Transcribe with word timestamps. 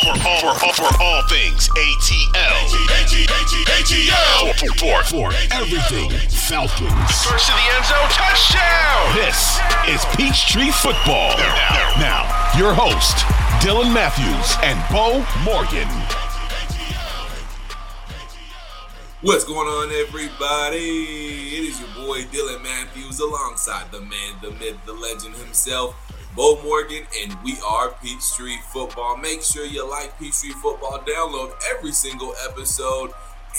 For, 0.00 0.08
all, 0.08 0.40
for, 0.40 0.54
for, 0.58 0.72
for 0.72 1.02
all 1.02 1.22
things 1.28 1.68
ATL. 1.68 2.72
ATL. 3.68 4.58
For, 4.58 4.72
for 4.78 5.02
for 5.04 5.32
everything 5.52 6.10
Falcons. 6.30 7.12
First 7.22 7.46
to 7.46 7.52
the 7.52 7.66
end 7.76 7.84
zone, 7.84 8.08
touchdown! 8.08 9.14
This 9.14 9.60
is 9.88 10.02
Peachtree 10.16 10.70
Football. 10.70 11.36
Now, 11.36 11.92
now, 12.00 12.58
your 12.58 12.72
host, 12.72 13.18
Dylan 13.60 13.92
Mathews 13.92 14.56
and 14.62 14.80
Beau 14.90 15.22
Morgan. 15.44 15.88
What's 19.20 19.44
going 19.44 19.68
on, 19.68 19.92
everybody? 19.92 20.78
It 20.78 21.64
is 21.68 21.78
your 21.78 22.06
boy 22.06 22.22
Dylan 22.32 22.62
Mathews 22.62 23.20
alongside 23.20 23.92
the 23.92 24.00
man, 24.00 24.40
the 24.40 24.50
myth, 24.52 24.78
the 24.86 24.94
legend 24.94 25.36
himself, 25.36 25.94
Beau 26.36 26.62
Morgan, 26.62 27.04
and 27.22 27.36
we 27.42 27.56
are 27.68 27.90
Peachtree 27.90 28.58
Football. 28.72 29.16
Make 29.16 29.42
sure 29.42 29.64
you 29.64 29.88
like 29.88 30.16
Peachtree 30.16 30.50
Football, 30.50 31.00
download 31.00 31.52
every 31.74 31.90
single 31.90 32.34
episode, 32.48 33.10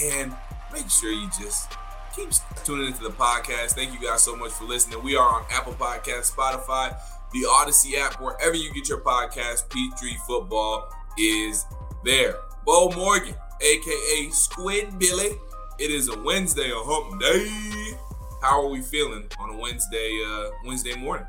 and 0.01 0.33
make 0.71 0.89
sure 0.89 1.11
you 1.11 1.29
just 1.37 1.73
keep 2.15 2.29
tuning 2.63 2.87
into 2.87 3.03
the 3.03 3.09
podcast. 3.09 3.71
Thank 3.71 3.93
you 3.93 3.99
guys 3.99 4.23
so 4.23 4.37
much 4.37 4.51
for 4.51 4.63
listening. 4.63 5.03
We 5.03 5.17
are 5.17 5.27
on 5.27 5.43
Apple 5.51 5.73
Podcast, 5.73 6.33
Spotify, 6.33 6.97
the 7.33 7.41
Audacy 7.41 7.97
app, 7.97 8.21
wherever 8.21 8.55
you 8.55 8.73
get 8.73 8.87
your 8.87 9.01
podcast. 9.01 9.69
Peachtree 9.69 10.17
Football 10.25 10.89
is 11.17 11.65
there. 12.05 12.35
Beau 12.65 12.89
Morgan, 12.95 13.35
aka 13.59 14.29
Squid 14.29 14.97
Billy. 14.97 15.31
It 15.77 15.91
is 15.91 16.07
a 16.07 16.17
Wednesday, 16.21 16.71
a 16.71 16.75
hump 16.75 17.19
day. 17.19 17.97
How 18.41 18.63
are 18.63 18.69
we 18.69 18.81
feeling 18.81 19.27
on 19.39 19.49
a 19.49 19.57
Wednesday, 19.57 20.23
uh, 20.25 20.51
Wednesday 20.65 20.95
morning? 20.95 21.27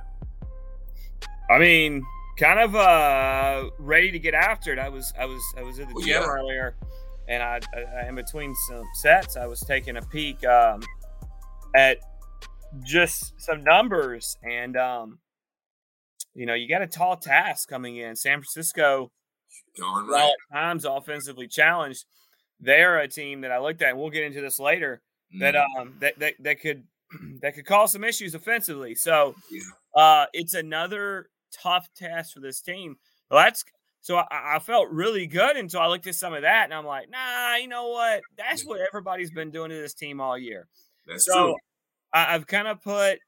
I 1.51 1.59
mean, 1.59 2.03
kind 2.39 2.61
of 2.61 2.75
uh 2.75 3.71
ready 3.79 4.11
to 4.11 4.19
get 4.19 4.35
after 4.35 4.73
it. 4.73 4.79
I 4.79 4.89
was 4.89 5.13
I 5.19 5.27
was 5.27 5.43
I 5.57 5.63
was 5.63 5.79
at 5.79 5.89
the 5.89 5.95
Well, 5.95 6.05
gym 6.05 6.23
yeah. 6.23 6.27
earlier, 6.27 6.77
and 7.29 7.43
I, 7.43 7.61
I 7.77 8.09
in 8.09 8.15
between 8.15 8.55
some 8.69 8.85
sets, 8.95 9.37
I 9.37 9.47
was 9.47 9.61
taking 9.61 9.97
a 9.97 10.03
peek 10.03 10.45
um, 10.47 10.81
at 11.77 11.99
just 12.85 13.35
some 13.39 13.63
numbers, 13.63 14.37
and 14.43 14.77
um, 14.77 15.19
you 16.35 16.47
know, 16.47 16.55
you 16.55 16.69
got 16.69 16.83
a 16.83 16.87
tall 16.87 17.17
task 17.17 17.69
coming 17.69 17.97
in. 17.97 18.17
San 18.17 18.39
Francisco, 18.39 19.11
Darn 19.77 20.07
right. 20.07 20.31
at 20.31 20.55
times 20.57 20.85
offensively 20.85 21.49
challenged, 21.49 22.05
they're 22.61 22.99
a 23.01 23.09
team 23.09 23.43
that 23.43 23.53
I 23.53 23.59
looked 23.59 23.83
at, 23.83 23.91
and 23.91 23.99
we'll 23.99 24.11
get 24.11 24.25
into 24.25 24.41
this 24.41 24.59
later. 24.59 25.03
That 25.41 25.55
Mm, 25.55 25.81
um 25.81 25.95
that 26.01 26.19
that, 26.19 26.35
that 26.41 26.61
could 26.61 26.85
that 27.41 27.55
could 27.55 27.65
cause 27.67 27.93
some 27.93 28.05
issues 28.05 28.35
offensively. 28.35 28.95
So 28.95 29.35
Yeah. 29.51 29.63
uh 30.03 30.27
it's 30.35 30.53
another 30.55 31.29
tough 31.53 31.89
task 31.95 32.35
for 32.35 32.41
this 32.41 32.61
team. 32.61 32.97
Well, 33.31 33.43
that's 33.45 33.65
so 34.01 34.17
I, 34.17 34.57
I 34.57 34.59
felt 34.59 34.89
really 34.91 35.27
good 35.27 35.57
until 35.57 35.81
I 35.81 35.87
looked 35.87 36.07
at 36.07 36.15
some 36.17 36.35
of 36.35 36.43
that 36.43 36.65
and 36.65 36.75
I'm 36.75 36.87
like, 36.87 37.09
nah, 37.11 37.57
you 37.57 37.69
know 37.69 37.89
what? 37.89 38.23
That's 38.37 38.65
what 38.65 38.81
everybody's 38.81 39.31
been 39.31 39.51
doing 39.51 39.71
to 39.71 39.77
this 39.77 39.95
team 39.95 40.21
all 40.21 40.37
year. 40.37 40.67
That's 41.07 41.25
So 41.25 41.33
true. 41.33 41.57
I, 42.13 42.35
I've 42.35 42.47
kind 42.47 42.69
of 42.69 42.83
put 42.83 43.19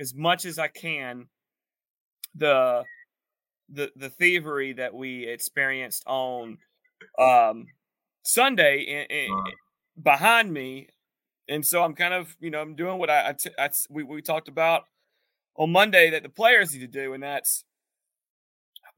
as 0.00 0.14
much 0.14 0.44
as 0.44 0.58
I 0.58 0.68
can 0.68 1.28
the 2.34 2.84
the 3.68 3.92
the 3.96 4.10
thievery 4.10 4.72
that 4.74 4.92
we 4.92 5.24
experienced 5.26 6.02
on 6.06 6.58
um 7.18 7.66
Sunday 8.24 8.80
in, 8.80 9.06
in, 9.16 9.32
Uh, 9.32 9.50
behind 10.02 10.52
me, 10.52 10.88
and 11.48 11.64
so 11.64 11.82
I'm 11.84 11.94
kind 11.94 12.14
of 12.14 12.36
you 12.40 12.50
know 12.50 12.60
I'm 12.60 12.74
doing 12.74 12.98
what 12.98 13.10
I, 13.10 13.28
I, 13.28 13.32
t- 13.34 13.50
I 13.58 13.70
we 13.88 14.02
we 14.02 14.20
talked 14.22 14.48
about 14.48 14.84
on 15.56 15.70
Monday 15.70 16.10
that 16.10 16.22
the 16.22 16.28
players 16.28 16.72
need 16.74 16.80
to 16.80 16.86
do, 16.86 17.12
and 17.12 17.22
that's 17.22 17.64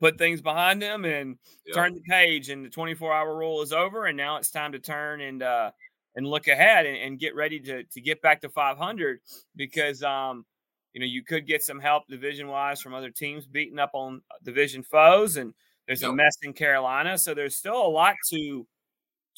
put 0.01 0.19
things 0.19 0.41
behind 0.41 0.83
them 0.83 1.05
and 1.05 1.39
yeah. 1.67 1.75
turn 1.75 1.95
the 1.95 2.03
page. 2.09 2.51
And 2.51 2.65
the 2.65 2.71
24 2.71 3.12
hour 3.12 3.37
rule 3.37 3.62
is 3.62 3.73
over, 3.73 4.07
and 4.07 4.17
now 4.17 4.37
it's 4.37 4.51
time 4.51 4.73
to 4.73 4.79
turn 4.79 5.21
and 5.21 5.43
uh 5.43 5.71
and 6.15 6.27
look 6.27 6.49
ahead 6.49 6.87
and, 6.87 6.97
and 6.97 7.19
get 7.19 7.34
ready 7.34 7.61
to 7.61 7.84
to 7.84 8.01
get 8.01 8.23
back 8.23 8.41
to 8.41 8.49
500 8.49 9.21
because 9.55 10.03
um 10.03 10.45
you 10.93 11.01
know 11.01 11.06
you 11.06 11.23
could 11.23 11.47
get 11.47 11.62
some 11.62 11.79
help 11.79 12.05
division 12.09 12.49
wise 12.49 12.81
from 12.81 12.95
other 12.95 13.11
teams 13.11 13.47
beating 13.47 13.79
up 13.79 13.91
on 13.93 14.23
uh, 14.31 14.35
division 14.43 14.83
foes 14.83 15.37
and 15.37 15.53
there's 15.87 16.03
a 16.03 16.12
mess 16.12 16.37
in 16.43 16.53
Carolina, 16.53 17.17
so 17.17 17.33
there's 17.33 17.56
still 17.56 17.81
a 17.81 17.89
lot 17.89 18.17
to 18.31 18.67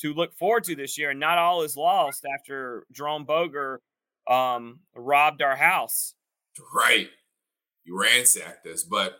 to 0.00 0.14
look 0.14 0.34
forward 0.34 0.64
to 0.64 0.76
this 0.76 0.96
year. 0.96 1.10
And 1.10 1.20
not 1.20 1.38
all 1.38 1.62
is 1.62 1.76
lost 1.76 2.24
after 2.38 2.86
Jerome 2.92 3.24
Boger 3.24 3.80
um, 4.28 4.80
robbed 4.94 5.42
our 5.42 5.56
house. 5.56 6.14
Right. 6.74 7.08
You 7.84 8.00
ransacked 8.00 8.66
us. 8.66 8.84
But 8.84 9.18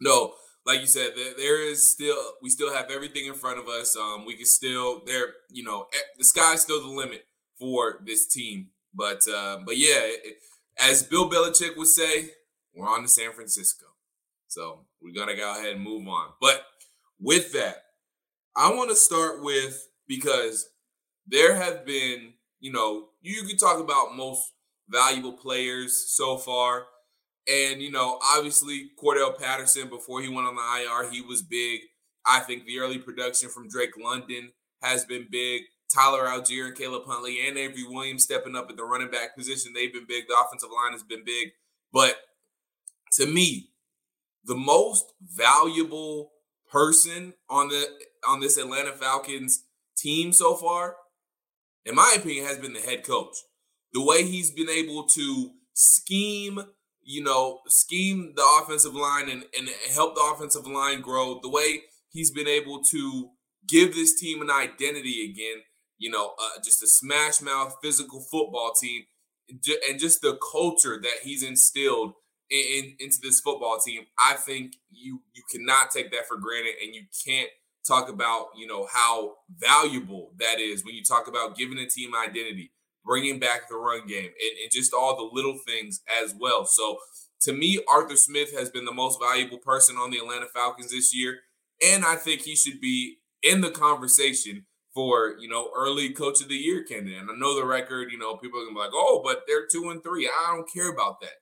no, 0.00 0.34
like 0.66 0.80
you 0.80 0.86
said, 0.86 1.12
there, 1.14 1.32
there 1.36 1.62
is 1.62 1.90
still 1.90 2.16
we 2.42 2.50
still 2.50 2.74
have 2.74 2.90
everything 2.90 3.26
in 3.26 3.34
front 3.34 3.58
of 3.58 3.68
us. 3.68 3.96
Um, 3.96 4.26
we 4.26 4.36
can 4.36 4.46
still 4.46 5.02
there, 5.06 5.28
you 5.50 5.62
know, 5.62 5.86
eh, 5.94 5.98
the 6.18 6.24
sky's 6.24 6.62
still 6.62 6.82
the 6.82 6.88
limit 6.88 7.24
for 7.58 8.00
this 8.04 8.26
team. 8.26 8.68
But 8.92 9.22
uh, 9.32 9.58
but 9.64 9.76
yeah, 9.76 10.00
it, 10.00 10.38
as 10.78 11.02
Bill 11.04 11.30
Belichick 11.30 11.76
would 11.76 11.88
say, 11.88 12.30
we're 12.74 12.88
on 12.88 13.02
to 13.02 13.08
San 13.08 13.32
Francisco. 13.32 13.86
So 14.48 14.86
we're 15.00 15.14
gonna 15.14 15.36
go 15.36 15.52
ahead 15.56 15.74
and 15.74 15.82
move 15.82 16.06
on. 16.08 16.30
But 16.40 16.64
with 17.20 17.52
that, 17.52 17.76
I 18.56 18.70
want 18.70 18.90
to 18.90 18.96
start 18.96 19.42
with 19.42 19.88
because 20.08 20.68
there 21.26 21.54
have 21.54 21.86
been, 21.86 22.32
you 22.58 22.72
know, 22.72 23.08
you 23.20 23.44
can 23.44 23.56
talk 23.56 23.80
about 23.80 24.16
most 24.16 24.52
valuable 24.88 25.32
players 25.32 26.06
so 26.08 26.36
far. 26.36 26.86
And, 27.48 27.80
you 27.80 27.90
know, 27.90 28.18
obviously 28.24 28.90
Cordarrelle 29.00 29.38
Patterson, 29.38 29.88
before 29.88 30.20
he 30.20 30.28
went 30.28 30.48
on 30.48 30.56
the 30.56 30.62
IR, 30.62 31.10
he 31.10 31.20
was 31.20 31.42
big. 31.42 31.80
I 32.26 32.40
think 32.40 32.64
the 32.64 32.80
early 32.80 32.98
production 32.98 33.48
from 33.48 33.68
Drake 33.68 33.96
London 33.96 34.50
has 34.82 35.04
been 35.04 35.28
big. 35.30 35.62
Tyler 35.92 36.24
Allgeier 36.24 36.66
and 36.66 36.76
Caleb 36.76 37.04
Huntley 37.06 37.46
and 37.46 37.56
Avery 37.56 37.84
Williams 37.88 38.24
stepping 38.24 38.56
up 38.56 38.68
at 38.68 38.76
the 38.76 38.84
running 38.84 39.10
back 39.10 39.36
position. 39.36 39.72
They've 39.72 39.92
been 39.92 40.06
big. 40.08 40.24
The 40.26 40.36
offensive 40.44 40.70
line 40.74 40.92
has 40.92 41.04
been 41.04 41.24
big. 41.24 41.50
But 41.92 42.16
to 43.12 43.26
me, 43.26 43.70
the 44.44 44.56
most 44.56 45.12
valuable 45.22 46.32
person 46.70 47.34
on 47.48 47.68
the 47.68 47.86
on 48.26 48.40
this 48.40 48.56
Atlanta 48.56 48.92
Falcons 48.92 49.64
team 49.96 50.32
so 50.32 50.54
far, 50.54 50.96
in 51.84 51.94
my 51.94 52.14
opinion, 52.16 52.46
has 52.46 52.58
been 52.58 52.72
the 52.72 52.80
head 52.80 53.04
coach. 53.04 53.36
The 53.92 54.04
way 54.04 54.24
he's 54.24 54.50
been 54.50 54.68
able 54.68 55.06
to 55.08 55.50
scheme, 55.72 56.60
you 57.06 57.22
know, 57.22 57.60
scheme 57.68 58.32
the 58.34 58.44
offensive 58.60 58.94
line 58.94 59.30
and, 59.30 59.44
and 59.56 59.70
help 59.94 60.16
the 60.16 60.32
offensive 60.34 60.66
line 60.66 61.00
grow, 61.00 61.38
the 61.40 61.48
way 61.48 61.82
he's 62.10 62.32
been 62.32 62.48
able 62.48 62.82
to 62.82 63.30
give 63.68 63.94
this 63.94 64.18
team 64.18 64.42
an 64.42 64.50
identity 64.50 65.30
again, 65.30 65.62
you 65.98 66.10
know, 66.10 66.34
uh, 66.38 66.60
just 66.64 66.82
a 66.82 66.86
smash 66.88 67.40
mouth 67.40 67.76
physical 67.80 68.20
football 68.20 68.72
team, 68.78 69.02
and 69.88 70.00
just 70.00 70.20
the 70.20 70.36
culture 70.52 70.98
that 71.00 71.18
he's 71.22 71.44
instilled 71.44 72.12
in, 72.50 72.96
into 72.98 73.18
this 73.22 73.40
football 73.40 73.78
team. 73.78 74.02
I 74.18 74.34
think 74.34 74.72
you 74.90 75.22
you 75.32 75.44
cannot 75.48 75.92
take 75.92 76.10
that 76.10 76.26
for 76.26 76.36
granted, 76.36 76.74
and 76.82 76.92
you 76.92 77.02
can't 77.24 77.50
talk 77.86 78.08
about 78.08 78.48
you 78.56 78.66
know 78.66 78.88
how 78.92 79.34
valuable 79.56 80.32
that 80.38 80.58
is 80.58 80.84
when 80.84 80.96
you 80.96 81.04
talk 81.04 81.28
about 81.28 81.56
giving 81.56 81.78
a 81.78 81.86
team 81.86 82.10
identity, 82.16 82.72
bringing 83.06 83.38
back 83.38 83.68
the 83.68 83.76
run 83.76 84.06
game, 84.06 84.26
and, 84.26 84.58
and 84.62 84.72
just 84.72 84.92
all 84.92 85.16
the 85.16 85.30
little 85.32 85.58
things 85.66 86.02
as 86.22 86.34
well. 86.38 86.66
So 86.66 86.98
to 87.42 87.52
me, 87.52 87.80
Arthur 87.88 88.16
Smith 88.16 88.52
has 88.58 88.70
been 88.70 88.84
the 88.84 88.92
most 88.92 89.20
valuable 89.20 89.58
person 89.58 89.96
on 89.96 90.10
the 90.10 90.18
Atlanta 90.18 90.46
Falcons 90.52 90.90
this 90.90 91.14
year, 91.14 91.38
and 91.82 92.04
I 92.04 92.16
think 92.16 92.42
he 92.42 92.56
should 92.56 92.80
be 92.80 93.18
in 93.42 93.60
the 93.60 93.70
conversation 93.70 94.66
for 94.96 95.36
you 95.38 95.48
know 95.48 95.70
early 95.76 96.10
coach 96.10 96.40
of 96.40 96.48
the 96.48 96.56
year 96.56 96.82
candidate. 96.82 97.20
And 97.20 97.30
I 97.30 97.34
know 97.36 97.54
the 97.54 97.66
record, 97.66 98.10
you 98.10 98.18
know, 98.18 98.36
people 98.36 98.60
are 98.60 98.64
gonna 98.64 98.74
be 98.74 98.80
like, 98.80 98.90
oh, 98.94 99.20
but 99.22 99.42
they're 99.46 99.66
two 99.70 99.90
and 99.90 100.02
three. 100.02 100.26
I 100.26 100.54
don't 100.56 100.72
care 100.72 100.90
about 100.90 101.20
that. 101.20 101.36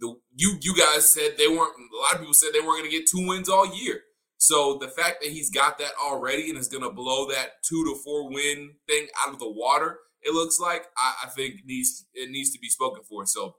The 0.00 0.16
you 0.34 0.56
you 0.60 0.74
guys 0.76 1.12
said 1.12 1.34
they 1.38 1.46
weren't. 1.46 1.74
A 1.76 2.02
lot 2.02 2.14
of 2.14 2.20
people 2.20 2.34
said 2.34 2.50
they 2.52 2.60
weren't 2.60 2.80
gonna 2.80 2.90
get 2.90 3.06
two 3.06 3.26
wins 3.26 3.48
all 3.48 3.66
year. 3.76 4.00
So 4.38 4.78
the 4.80 4.88
fact 4.88 5.22
that 5.22 5.30
he's 5.30 5.50
got 5.50 5.78
that 5.78 5.92
already 6.02 6.48
and 6.48 6.58
is 6.58 6.68
gonna 6.68 6.90
blow 6.90 7.28
that 7.28 7.62
two 7.68 7.84
to 7.84 7.94
four 8.02 8.30
win 8.30 8.72
thing 8.88 9.06
out 9.24 9.34
of 9.34 9.38
the 9.38 9.50
water, 9.50 9.98
it 10.24 10.32
looks 10.32 10.58
like 10.58 10.86
I, 10.96 11.26
I 11.26 11.28
think 11.28 11.60
needs 11.64 12.06
it 12.14 12.30
needs 12.30 12.50
to 12.52 12.58
be 12.58 12.68
spoken 12.68 13.02
for. 13.04 13.26
So, 13.26 13.56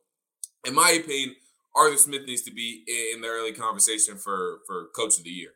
in 0.66 0.74
my 0.74 0.92
opinion, 0.92 1.36
Arthur 1.76 1.98
Smith 1.98 2.24
needs 2.26 2.42
to 2.44 2.52
be 2.52 2.84
in 3.14 3.22
the 3.22 3.28
early 3.28 3.54
conversation 3.54 4.18
for 4.18 4.60
for 4.68 4.88
coach 4.96 5.18
of 5.18 5.24
the 5.24 5.30
year. 5.30 5.52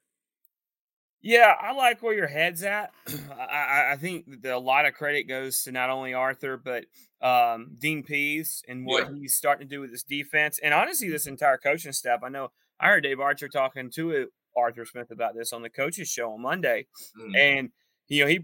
Yeah, 1.21 1.53
I 1.59 1.73
like 1.73 2.01
where 2.01 2.13
your 2.13 2.27
head's 2.27 2.63
at. 2.63 2.91
I, 3.37 3.89
I 3.91 3.97
think 3.97 4.41
that 4.43 4.53
a 4.53 4.59
lot 4.59 4.85
of 4.85 4.93
credit 4.93 5.27
goes 5.27 5.63
to 5.63 5.71
not 5.71 5.89
only 5.89 6.13
Arthur 6.13 6.55
but 6.55 6.85
um, 7.21 7.75
Dean 7.77 8.03
Pees 8.03 8.63
and 8.69 8.85
what 8.85 9.09
yeah. 9.09 9.19
he's 9.19 9.35
starting 9.35 9.67
to 9.67 9.75
do 9.75 9.81
with 9.81 9.91
this 9.91 10.03
defense, 10.03 10.59
and 10.63 10.73
honestly, 10.73 11.09
this 11.09 11.27
entire 11.27 11.57
coaching 11.57 11.91
staff. 11.91 12.21
I 12.23 12.29
know 12.29 12.51
I 12.79 12.87
heard 12.87 13.03
Dave 13.03 13.19
Archer 13.19 13.49
talking 13.49 13.89
to 13.95 14.27
Arthur 14.55 14.85
Smith 14.85 15.11
about 15.11 15.35
this 15.35 15.51
on 15.51 15.61
the 15.61 15.69
coaches 15.69 16.07
show 16.07 16.31
on 16.31 16.41
Monday, 16.41 16.87
mm. 17.19 17.37
and 17.37 17.69
you 18.07 18.23
know 18.23 18.29
he 18.29 18.41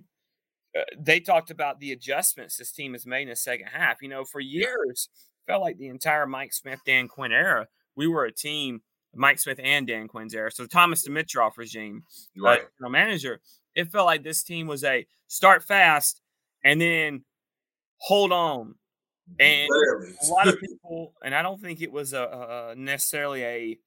uh, 0.77 0.83
they 0.97 1.19
talked 1.19 1.51
about 1.51 1.79
the 1.79 1.91
adjustments 1.91 2.57
this 2.57 2.71
team 2.71 2.93
has 2.93 3.05
made 3.05 3.23
in 3.23 3.29
the 3.29 3.35
second 3.35 3.67
half. 3.67 4.01
You 4.01 4.09
know, 4.09 4.25
for 4.25 4.39
years 4.39 5.09
felt 5.47 5.61
like 5.61 5.77
the 5.77 5.87
entire 5.87 6.25
Mike 6.25 6.53
Smith 6.53 6.79
Dan 6.85 7.07
Quinn 7.07 7.31
era, 7.31 7.67
we 7.95 8.07
were 8.07 8.25
a 8.25 8.31
team 8.31 8.81
Mike 9.15 9.39
Smith 9.39 9.59
and 9.63 9.87
Dan 9.87 10.07
Quinn's 10.07 10.33
era. 10.33 10.51
So 10.51 10.65
Thomas 10.65 11.07
Dimitroff 11.07 11.57
regime, 11.57 12.03
uh, 12.39 12.43
right? 12.43 12.61
Uh, 12.83 12.89
manager. 12.89 13.39
It 13.73 13.91
felt 13.91 14.05
like 14.05 14.23
this 14.23 14.43
team 14.43 14.67
was 14.67 14.83
a 14.83 15.05
start 15.27 15.63
fast 15.63 16.21
and 16.63 16.79
then 16.79 17.23
hold 17.97 18.31
on. 18.31 18.75
And 19.39 19.69
a 19.69 20.31
lot 20.31 20.47
of 20.47 20.59
people, 20.59 21.13
and 21.23 21.33
I 21.33 21.41
don't 21.41 21.61
think 21.61 21.81
it 21.81 21.91
was 21.91 22.13
a, 22.13 22.73
a 22.73 22.75
necessarily 22.75 23.43
a 23.43 23.79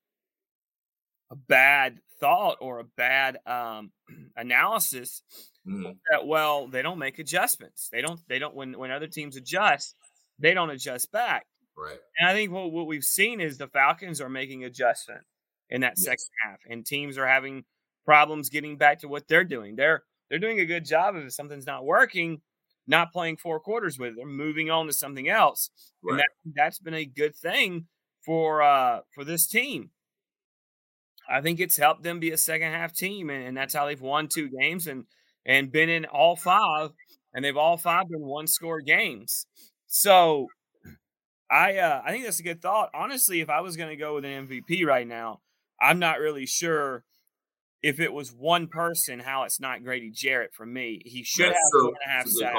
a 1.31 1.37
bad 1.37 2.01
thought 2.21 2.57
or 2.61 2.81
a 2.81 2.85
bad 2.85 3.39
um, 3.47 3.93
analysis. 4.37 5.23
Mm. 5.69 5.97
That 6.11 6.27
well, 6.27 6.67
they 6.67 6.83
don't 6.83 6.99
make 6.99 7.19
adjustments. 7.19 7.89
They 7.93 8.01
don't. 8.01 8.21
They 8.29 8.39
don't. 8.39 8.55
When 8.55 8.79
when 8.79 8.91
other 8.91 9.07
teams 9.07 9.37
adjust, 9.37 9.95
they 10.39 10.55
don't 10.55 10.71
adjust 10.71 11.13
back. 11.13 11.47
Right. 11.77 11.99
And 12.19 12.29
I 12.29 12.33
think 12.33 12.51
what, 12.51 12.73
what 12.73 12.87
we've 12.87 13.05
seen 13.05 13.41
is 13.41 13.59
the 13.59 13.69
Falcons 13.69 14.21
are 14.21 14.29
making 14.29 14.65
adjustment 14.65 15.21
in 15.71 15.83
that 15.83 15.95
yes. 15.97 16.05
second 16.05 16.29
half, 16.45 16.59
and 16.69 16.85
teams 16.85 17.19
are 17.19 17.27
having 17.27 17.65
problems 18.05 18.49
getting 18.49 18.77
back 18.77 19.01
to 19.01 19.09
what 19.09 19.29
they're 19.29 19.45
doing. 19.45 19.77
They're 19.77 20.03
they're 20.29 20.39
doing 20.39 20.61
a 20.61 20.67
good 20.67 20.85
job 20.85 21.15
of 21.15 21.25
if 21.25 21.33
something's 21.33 21.67
not 21.67 21.85
working, 21.85 22.41
not 22.87 23.13
playing 23.13 23.37
four 23.37 23.61
quarters 23.61 23.99
with 23.99 24.11
it. 24.11 24.17
They're 24.17 24.27
moving 24.27 24.71
on 24.71 24.87
to 24.87 24.93
something 24.93 25.29
else. 25.29 25.71
Right. 26.03 26.13
And 26.13 26.21
that, 26.21 26.29
that's 26.57 26.79
been 26.79 26.95
a 26.95 27.05
good 27.05 27.37
thing 27.37 27.87
for 28.25 28.63
uh 28.63 29.01
for 29.15 29.25
this 29.25 29.47
team. 29.47 29.91
I 31.31 31.43
think 31.43 31.61
it's 31.61 31.77
helped 31.77 32.03
them 32.03 32.21
be 32.21 32.31
a 32.31 32.39
second 32.39 32.73
half 32.73 32.95
team, 32.95 33.29
and, 33.29 33.45
and 33.45 33.57
that's 33.57 33.75
how 33.75 33.87
they've 33.87 34.01
won 34.01 34.29
two 34.29 34.49
games 34.49 34.87
and 34.87 35.05
and 35.49 35.73
been 35.73 35.89
in 35.89 36.05
all 36.05 36.37
five, 36.37 36.91
and 37.35 37.45
they've 37.45 37.57
all 37.57 37.79
five 37.79 38.09
been 38.09 38.21
one 38.21 38.47
score 38.47 38.81
games. 38.81 39.47
So 39.89 40.47
I 41.51 41.79
uh, 41.79 42.03
I 42.05 42.13
think 42.13 42.25
that's 42.25 42.39
a 42.39 42.45
good 42.45 42.63
thought. 42.63 42.91
Honestly, 42.95 43.41
if 43.41 43.49
I 43.49 43.63
was 43.63 43.77
going 43.77 43.89
to 43.89 43.97
go 43.97 44.15
with 44.15 44.25
an 44.25 44.47
MVP 44.47 44.87
right 44.87 45.09
now, 45.09 45.41
I'm 45.81 45.99
not 45.99 46.21
really 46.21 46.47
sure 46.47 47.03
if 47.83 47.99
it 47.99 48.13
was 48.13 48.33
one 48.33 48.67
person 48.69 49.21
how 49.21 49.45
it's 49.45 49.61
not 49.61 49.83
Grady 49.83 50.11
Jarrett 50.11 50.53
for 50.53 50.67
me. 50.67 51.01
He 51.05 51.25
should 51.25 51.47
that's 51.47 51.57
have 51.57 51.83
one 51.83 51.95
and 52.05 52.13
a 52.13 52.13
half 52.13 52.29
sacks. 52.29 52.57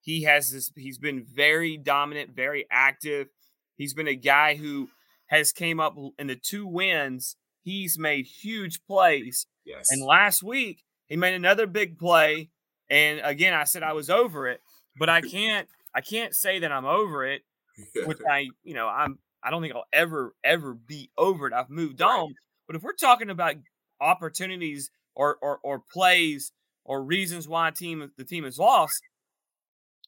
He 0.00 0.22
has 0.22 0.50
this. 0.50 0.70
He's 0.74 0.98
been 0.98 1.24
very 1.24 1.76
dominant, 1.76 2.30
very 2.34 2.66
active. 2.70 3.28
He's 3.76 3.92
been 3.92 4.08
a 4.08 4.14
guy 4.14 4.54
who 4.54 4.88
has 5.26 5.52
came 5.52 5.80
up 5.80 5.94
in 6.18 6.28
the 6.28 6.36
two 6.36 6.66
wins. 6.66 7.36
He's 7.62 7.98
made 7.98 8.26
huge 8.26 8.80
plays. 8.86 9.46
Yes. 9.64 9.86
And 9.90 10.02
last 10.02 10.42
week 10.42 10.84
he 11.08 11.16
made 11.16 11.34
another 11.34 11.66
big 11.66 11.98
play. 11.98 12.50
And 12.88 13.20
again, 13.24 13.54
I 13.54 13.64
said 13.64 13.82
I 13.82 13.92
was 13.92 14.10
over 14.10 14.48
it, 14.48 14.60
but 14.98 15.08
I 15.08 15.20
can't. 15.20 15.68
I 15.94 16.02
can't 16.02 16.34
say 16.34 16.58
that 16.58 16.70
I'm 16.70 16.84
over 16.84 17.24
it 17.24 17.42
which 18.06 18.18
I, 18.28 18.48
you 18.62 18.74
know, 18.74 18.88
I'm 18.88 19.18
I 19.42 19.50
don't 19.50 19.62
think 19.62 19.74
I'll 19.74 19.86
ever 19.92 20.34
ever 20.42 20.74
be 20.74 21.10
over 21.16 21.46
it. 21.46 21.52
I've 21.52 21.70
moved 21.70 22.00
right. 22.00 22.08
on. 22.08 22.34
But 22.66 22.76
if 22.76 22.82
we're 22.82 22.92
talking 22.94 23.30
about 23.30 23.56
opportunities 24.00 24.90
or 25.14 25.36
or, 25.40 25.58
or 25.62 25.82
plays 25.92 26.52
or 26.84 27.02
reasons 27.02 27.48
why 27.48 27.70
team 27.70 28.10
the 28.16 28.24
team 28.24 28.44
is 28.44 28.58
lost, 28.58 29.00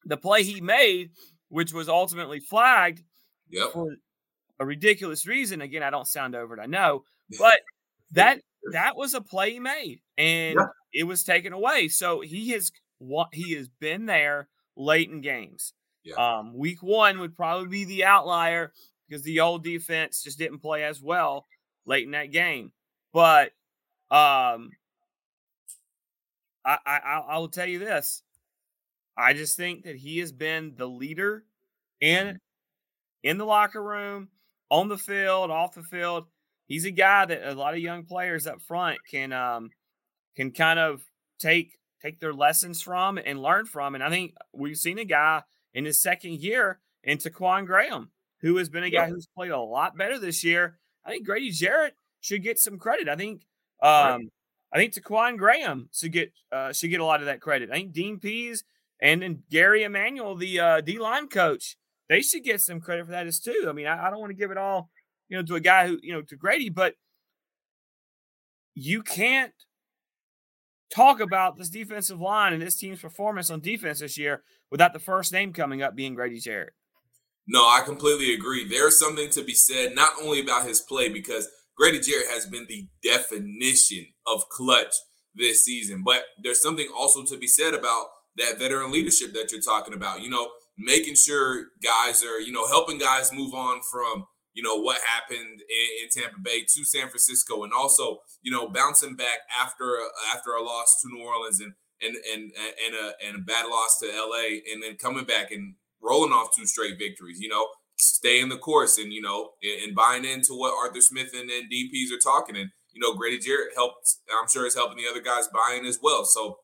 the 0.05 0.17
play 0.17 0.43
he 0.43 0.61
made, 0.61 1.11
which 1.49 1.73
was 1.73 1.89
ultimately 1.89 2.41
flagged 2.41 3.03
yep. 3.50 3.73
for 3.73 3.97
a 4.59 4.67
ridiculous 4.67 5.27
reason. 5.27 5.61
Again, 5.61 5.83
I 5.83 5.91
don't 5.91 6.09
sound 6.09 6.35
over 6.35 6.55
it, 6.55 6.61
I 6.61 6.67
know, 6.67 7.05
but 7.39 7.61
that 8.12 8.41
that 8.73 8.97
was 8.97 9.15
a 9.15 9.21
play 9.21 9.53
he 9.53 9.61
made, 9.61 10.00
and 10.17 10.56
yep. 10.59 10.69
It 10.93 11.05
was 11.05 11.23
taken 11.23 11.52
away. 11.52 11.88
So 11.88 12.20
he 12.20 12.50
has 12.50 12.73
he 13.32 13.55
has 13.55 13.69
been 13.69 14.06
there 14.06 14.49
late 14.76 15.11
in 15.11 15.20
games. 15.20 15.73
Yeah. 16.05 16.14
Um, 16.14 16.56
week 16.56 16.82
one 16.82 17.19
would 17.19 17.37
probably 17.37 17.69
be 17.69 17.85
the 17.85 18.05
outlier 18.05 18.73
because 19.08 19.23
the 19.23 19.40
old 19.40 19.64
defense 19.64 20.23
just 20.23 20.38
didn't 20.38 20.61
play 20.61 20.85
as 20.85 21.02
well 21.02 21.46
late 21.87 22.05
in 22.05 22.12
that 22.12 22.32
game. 22.32 22.73
But 23.12 23.52
um, 24.11 24.70
I, 26.64 26.79
I 26.87 27.23
I 27.29 27.38
will 27.38 27.49
tell 27.49 27.67
you 27.67 27.79
this: 27.79 28.23
I 29.17 29.32
just 29.32 29.56
think 29.56 29.85
that 29.85 29.96
he 29.96 30.19
has 30.19 30.32
been 30.32 30.75
the 30.76 30.87
leader 30.87 31.44
in 32.00 32.26
mm-hmm. 32.26 32.37
in 33.23 33.38
the 33.38 33.46
locker 33.46 33.82
room, 33.82 34.29
on 34.70 34.88
the 34.88 34.99
field, 34.99 35.50
off 35.50 35.75
the 35.75 35.82
field. 35.82 36.26
He's 36.67 36.85
a 36.85 36.90
guy 36.90 37.25
that 37.25 37.50
a 37.50 37.55
lot 37.55 37.75
of 37.75 37.81
young 37.81 38.05
players 38.05 38.46
up 38.46 38.61
front 38.61 38.99
can 39.11 39.32
um 39.32 39.70
can 40.38 40.52
kind 40.52 40.79
of 40.79 41.02
take 41.40 41.78
take 42.00 42.21
their 42.21 42.33
lessons 42.33 42.80
from 42.80 43.18
and 43.18 43.42
learn 43.42 43.66
from. 43.66 43.97
And 43.97 44.04
I 44.04 44.09
think 44.09 44.35
we've 44.54 44.76
seen 44.76 44.99
a 44.99 45.04
guy 45.04 45.42
in 45.75 45.85
his 45.85 46.00
second 46.00 46.35
year 46.35 46.78
in 47.02 47.18
Ta'Quon 47.18 47.66
Graham, 47.66 48.12
who 48.40 48.57
has 48.59 48.68
been 48.68 48.85
a 48.85 48.90
guy 48.90 49.09
who's 49.09 49.26
played 49.37 49.50
a 49.50 49.61
lot 49.61 49.99
better 49.99 50.16
this 50.16 50.45
year. 50.45 50.78
I 51.04 51.11
think 51.11 51.26
Grady 51.26 51.50
Jarrett 51.50 51.95
should 52.21 52.45
get 52.45 52.61
some 52.61 52.78
credit. 52.78 53.09
I 53.09 53.16
think 53.16 53.42
um, 53.83 53.90
right. 53.90 54.21
I 54.73 54.78
think 54.78 54.95
Ta'Quon 54.95 55.37
Graham 55.37 55.88
should 55.92 56.12
get 56.12 56.33
uh, 56.52 56.73
should 56.73 56.90
get 56.90 57.00
a 57.00 57.04
lot 57.04 57.18
of 57.18 57.26
that 57.26 57.40
credit. 57.40 57.71
I 57.71 57.75
think 57.75 57.92
Dean 57.92 58.21
Pees 58.21 58.62
and 59.02 59.23
then 59.23 59.42
Gary 59.50 59.83
Emanuel, 59.83 60.37
the 60.37 60.61
uh, 60.61 60.80
D 60.83 61.00
line 61.00 61.26
coach, 61.26 61.76
they 62.09 62.21
should 62.21 62.45
get 62.45 62.61
some 62.61 62.80
credit 62.80 63.07
for 63.07 63.11
that 63.11 63.26
as 63.26 63.40
too. 63.40 63.66
I 63.68 63.73
mean, 63.73 63.88
I, 63.88 64.07
I 64.07 64.11
don't 64.11 64.21
want 64.21 64.30
to 64.30 64.37
give 64.37 64.52
it 64.52 64.57
all, 64.57 64.88
you 65.28 65.37
know, 65.37 65.42
to 65.42 65.57
a 65.57 65.61
guy 65.61 65.88
who, 65.88 65.99
you 66.00 66.12
know, 66.12 66.23
to 66.23 66.37
Grady, 66.37 66.68
but 66.68 66.95
you 68.75 69.02
can't 69.02 69.52
talk 70.90 71.21
about 71.21 71.57
this 71.57 71.68
defensive 71.68 72.21
line 72.21 72.52
and 72.52 72.62
this 72.62 72.76
team's 72.76 73.00
performance 73.00 73.50
on 73.50 73.61
defense 73.61 74.00
this 74.00 74.18
year 74.18 74.42
without 74.71 74.92
the 74.92 74.99
first 74.99 75.33
name 75.33 75.52
coming 75.52 75.83
up 75.83 75.95
being 75.95 76.14
Grady 76.14 76.40
Jarrett. 76.40 76.75
No, 77.47 77.61
I 77.61 77.83
completely 77.85 78.35
agree. 78.35 78.68
There's 78.68 78.99
something 78.99 79.30
to 79.30 79.42
be 79.42 79.54
said 79.54 79.95
not 79.95 80.11
only 80.21 80.40
about 80.40 80.66
his 80.66 80.80
play 80.80 81.09
because 81.09 81.49
Grady 81.76 82.00
Jarrett 82.00 82.28
has 82.30 82.47
been 82.47 82.66
the 82.68 82.87
definition 83.02 84.07
of 84.26 84.49
clutch 84.50 84.95
this 85.35 85.64
season, 85.64 86.02
but 86.04 86.25
there's 86.42 86.61
something 86.61 86.88
also 86.95 87.25
to 87.25 87.38
be 87.38 87.47
said 87.47 87.73
about 87.73 88.07
that 88.37 88.59
veteran 88.59 88.92
leadership 88.92 89.33
that 89.33 89.50
you're 89.50 89.62
talking 89.62 89.95
about. 89.95 90.21
You 90.21 90.30
know, 90.30 90.49
making 90.76 91.14
sure 91.14 91.66
guys 91.83 92.23
are, 92.23 92.40
you 92.40 92.52
know, 92.52 92.66
helping 92.66 92.99
guys 92.99 93.33
move 93.33 93.54
on 93.54 93.80
from 93.90 94.26
you 94.59 94.65
know 94.65 94.75
what 94.75 94.99
happened 95.07 95.38
in, 95.38 95.88
in, 96.03 96.09
Tampa 96.11 96.41
Bay 96.43 96.62
to 96.62 96.85
San 96.85 97.09
Francisco, 97.11 97.62
and 97.62 97.73
also 97.73 98.19
you 98.43 98.50
know 98.50 98.69
bouncing 98.69 99.15
back 99.15 99.47
after 99.57 99.97
after 100.35 100.50
a 100.50 100.62
loss 100.65 101.00
to 101.00 101.09
New 101.09 101.25
Orleans 101.25 101.61
and 101.61 101.75
and 102.03 102.17
and 102.35 102.50
and 102.85 102.95
a 102.97 103.12
and 103.25 103.37
a 103.37 103.38
bad 103.38 103.67
loss 103.69 104.00
to 104.00 104.07
LA, 104.07 104.59
and 104.73 104.83
then 104.83 104.97
coming 104.97 105.25
back 105.25 105.53
and 105.53 105.77
rolling 106.03 106.33
off 106.33 106.49
two 106.57 106.67
straight 106.67 106.99
victories. 106.99 107.38
You 107.38 107.50
know, 107.50 107.69
staying 108.00 108.49
the 108.49 108.59
course 108.59 108.99
and 108.99 109.12
you 109.12 109.23
know 109.23 109.50
and, 109.62 109.85
and 109.85 109.95
buying 109.95 110.25
into 110.25 110.55
what 110.55 110.75
Arthur 110.75 111.03
Smith 111.03 111.31
and, 111.35 111.49
and 111.49 111.71
DPS 111.71 112.12
are 112.12 112.21
talking, 112.21 112.57
and 112.57 112.71
you 112.93 113.00
know 113.00 113.15
Grady 113.15 113.38
Jarrett 113.38 113.77
helped. 113.77 114.17
I'm 114.29 114.49
sure 114.49 114.67
is 114.67 114.75
helping 114.75 114.99
the 114.99 115.09
other 115.09 115.23
guys 115.23 115.47
buying 115.55 115.87
as 115.87 116.00
well. 116.03 116.25
So 116.25 116.59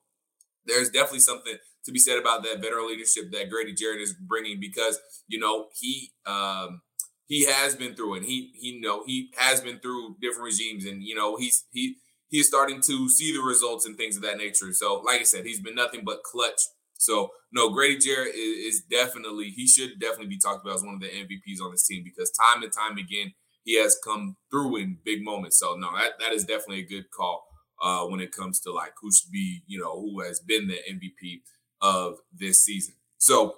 there's 0.66 0.90
definitely 0.90 1.20
something 1.20 1.54
to 1.84 1.92
be 1.92 2.00
said 2.00 2.18
about 2.18 2.42
that 2.42 2.60
veteran 2.60 2.88
leadership 2.88 3.30
that 3.30 3.50
Grady 3.50 3.72
Jarrett 3.72 4.00
is 4.00 4.14
bringing 4.14 4.58
because 4.58 4.98
you 5.28 5.38
know 5.38 5.66
he 5.78 6.10
um, 6.26 6.80
he 7.26 7.46
has 7.46 7.74
been 7.74 7.94
through 7.94 8.14
and 8.14 8.26
he 8.26 8.52
he 8.54 8.80
know 8.80 9.02
he 9.06 9.30
has 9.36 9.60
been 9.60 9.78
through 9.78 10.16
different 10.20 10.44
regimes 10.44 10.84
and 10.84 11.02
you 11.02 11.14
know 11.14 11.36
he's 11.36 11.64
he 11.72 11.96
he's 12.34 12.48
starting 12.48 12.80
to 12.80 13.08
see 13.08 13.32
the 13.32 13.42
results 13.42 13.86
and 13.86 13.96
things 13.96 14.16
of 14.16 14.22
that 14.22 14.38
nature. 14.38 14.72
So, 14.72 15.00
like 15.06 15.20
I 15.20 15.24
said, 15.24 15.46
he's 15.46 15.60
been 15.60 15.76
nothing 15.76 16.02
but 16.04 16.24
clutch. 16.24 16.60
So, 16.96 17.30
no, 17.52 17.70
Grady 17.70 17.98
Jarrett 17.98 18.34
is, 18.34 18.74
is 18.74 18.82
definitely 18.90 19.50
he 19.50 19.66
should 19.68 20.00
definitely 20.00 20.26
be 20.26 20.38
talked 20.38 20.64
about 20.64 20.76
as 20.76 20.82
one 20.82 20.94
of 20.94 21.00
the 21.00 21.08
MVPs 21.08 21.64
on 21.64 21.70
this 21.70 21.86
team 21.86 22.02
because 22.04 22.32
time 22.32 22.62
and 22.62 22.72
time 22.72 22.98
again 22.98 23.34
he 23.62 23.80
has 23.80 23.96
come 24.04 24.36
through 24.50 24.76
in 24.76 24.98
big 25.04 25.22
moments. 25.22 25.58
So, 25.58 25.76
no, 25.76 25.88
that 25.96 26.18
that 26.20 26.32
is 26.32 26.44
definitely 26.44 26.80
a 26.80 26.88
good 26.88 27.10
call 27.10 27.46
uh, 27.82 28.04
when 28.06 28.20
it 28.20 28.32
comes 28.32 28.60
to 28.60 28.72
like 28.72 28.94
who 29.00 29.12
should 29.12 29.30
be 29.30 29.62
you 29.66 29.78
know 29.78 30.00
who 30.00 30.20
has 30.20 30.40
been 30.40 30.66
the 30.66 30.78
MVP 30.90 31.42
of 31.80 32.16
this 32.36 32.64
season. 32.64 32.94
So, 33.18 33.54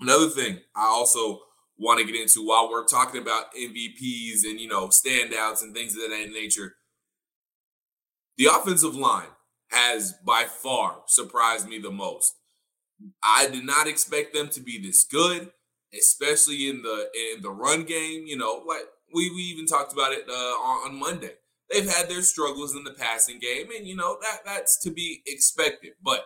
another 0.00 0.28
thing 0.28 0.58
I 0.74 0.86
also 0.86 1.40
want 1.82 2.00
to 2.00 2.06
get 2.06 2.20
into 2.20 2.46
while 2.46 2.70
we're 2.70 2.84
talking 2.84 3.20
about 3.20 3.54
MVPs 3.54 4.44
and 4.44 4.60
you 4.60 4.68
know 4.68 4.88
standouts 4.88 5.62
and 5.62 5.74
things 5.74 5.94
of 5.94 6.02
that 6.02 6.30
nature. 6.32 6.76
The 8.38 8.46
offensive 8.46 8.94
line 8.94 9.28
has 9.70 10.14
by 10.24 10.44
far 10.44 11.02
surprised 11.06 11.68
me 11.68 11.78
the 11.78 11.90
most. 11.90 12.34
I 13.22 13.48
did 13.48 13.64
not 13.64 13.88
expect 13.88 14.32
them 14.32 14.48
to 14.50 14.60
be 14.60 14.80
this 14.80 15.04
good, 15.04 15.50
especially 15.92 16.68
in 16.68 16.82
the 16.82 17.08
in 17.34 17.42
the 17.42 17.50
run 17.50 17.84
game. 17.84 18.24
You 18.26 18.38
know, 18.38 18.62
like 18.66 18.84
we, 19.12 19.30
we 19.30 19.42
even 19.42 19.66
talked 19.66 19.92
about 19.92 20.12
it 20.12 20.24
uh, 20.28 20.32
on, 20.32 20.92
on 20.92 20.98
Monday. 20.98 21.32
They've 21.70 21.88
had 21.88 22.08
their 22.08 22.22
struggles 22.22 22.76
in 22.76 22.84
the 22.84 22.92
passing 22.92 23.38
game, 23.38 23.68
and 23.76 23.86
you 23.86 23.96
know 23.96 24.18
that 24.20 24.40
that's 24.44 24.78
to 24.82 24.90
be 24.90 25.22
expected. 25.26 25.92
But 26.02 26.24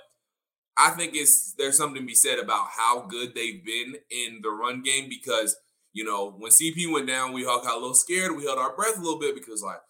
I 0.78 0.90
think 0.90 1.14
it's 1.14 1.54
there's 1.54 1.76
something 1.76 2.02
to 2.02 2.06
be 2.06 2.14
said 2.14 2.38
about 2.38 2.68
how 2.76 3.06
good 3.06 3.34
they've 3.34 3.64
been 3.64 3.96
in 4.10 4.40
the 4.42 4.50
run 4.50 4.82
game 4.82 5.08
because 5.08 5.56
you 5.92 6.04
know 6.04 6.32
when 6.38 6.50
CP 6.50 6.92
went 6.92 7.06
down, 7.06 7.32
we 7.32 7.46
all 7.46 7.62
got 7.62 7.76
a 7.76 7.80
little 7.80 7.94
scared. 7.94 8.36
We 8.36 8.44
held 8.44 8.58
our 8.58 8.76
breath 8.76 8.96
a 8.96 9.00
little 9.00 9.18
bit 9.18 9.34
because 9.34 9.62
like, 9.62 9.80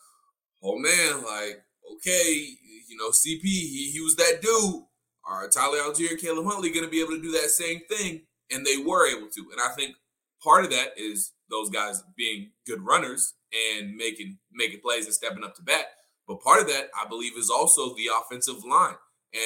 oh 0.62 0.78
man, 0.78 1.24
like 1.24 1.62
okay, 1.96 2.56
you 2.88 2.96
know 2.96 3.10
CP 3.10 3.42
he 3.42 3.90
he 3.92 4.00
was 4.00 4.16
that 4.16 4.40
dude. 4.40 4.84
Are 5.28 5.48
Tyler 5.48 5.78
Allgeier 5.78 6.10
and 6.10 6.20
Caleb 6.20 6.44
Huntley 6.44 6.70
going 6.70 6.84
to 6.84 6.90
be 6.90 7.00
able 7.00 7.16
to 7.16 7.22
do 7.22 7.32
that 7.32 7.50
same 7.50 7.80
thing? 7.90 8.22
And 8.52 8.64
they 8.64 8.76
were 8.76 9.08
able 9.08 9.26
to. 9.26 9.46
And 9.50 9.60
I 9.60 9.74
think 9.74 9.96
part 10.40 10.64
of 10.64 10.70
that 10.70 10.90
is 10.96 11.32
those 11.50 11.68
guys 11.68 12.04
being 12.16 12.52
good 12.64 12.80
runners 12.86 13.34
and 13.52 13.96
making 13.96 14.38
making 14.52 14.80
plays 14.80 15.06
and 15.06 15.14
stepping 15.14 15.42
up 15.42 15.56
to 15.56 15.62
bat. 15.62 15.86
But 16.28 16.40
part 16.42 16.60
of 16.60 16.68
that, 16.68 16.90
I 17.00 17.08
believe, 17.08 17.36
is 17.36 17.50
also 17.50 17.94
the 17.94 18.08
offensive 18.20 18.64
line 18.64 18.94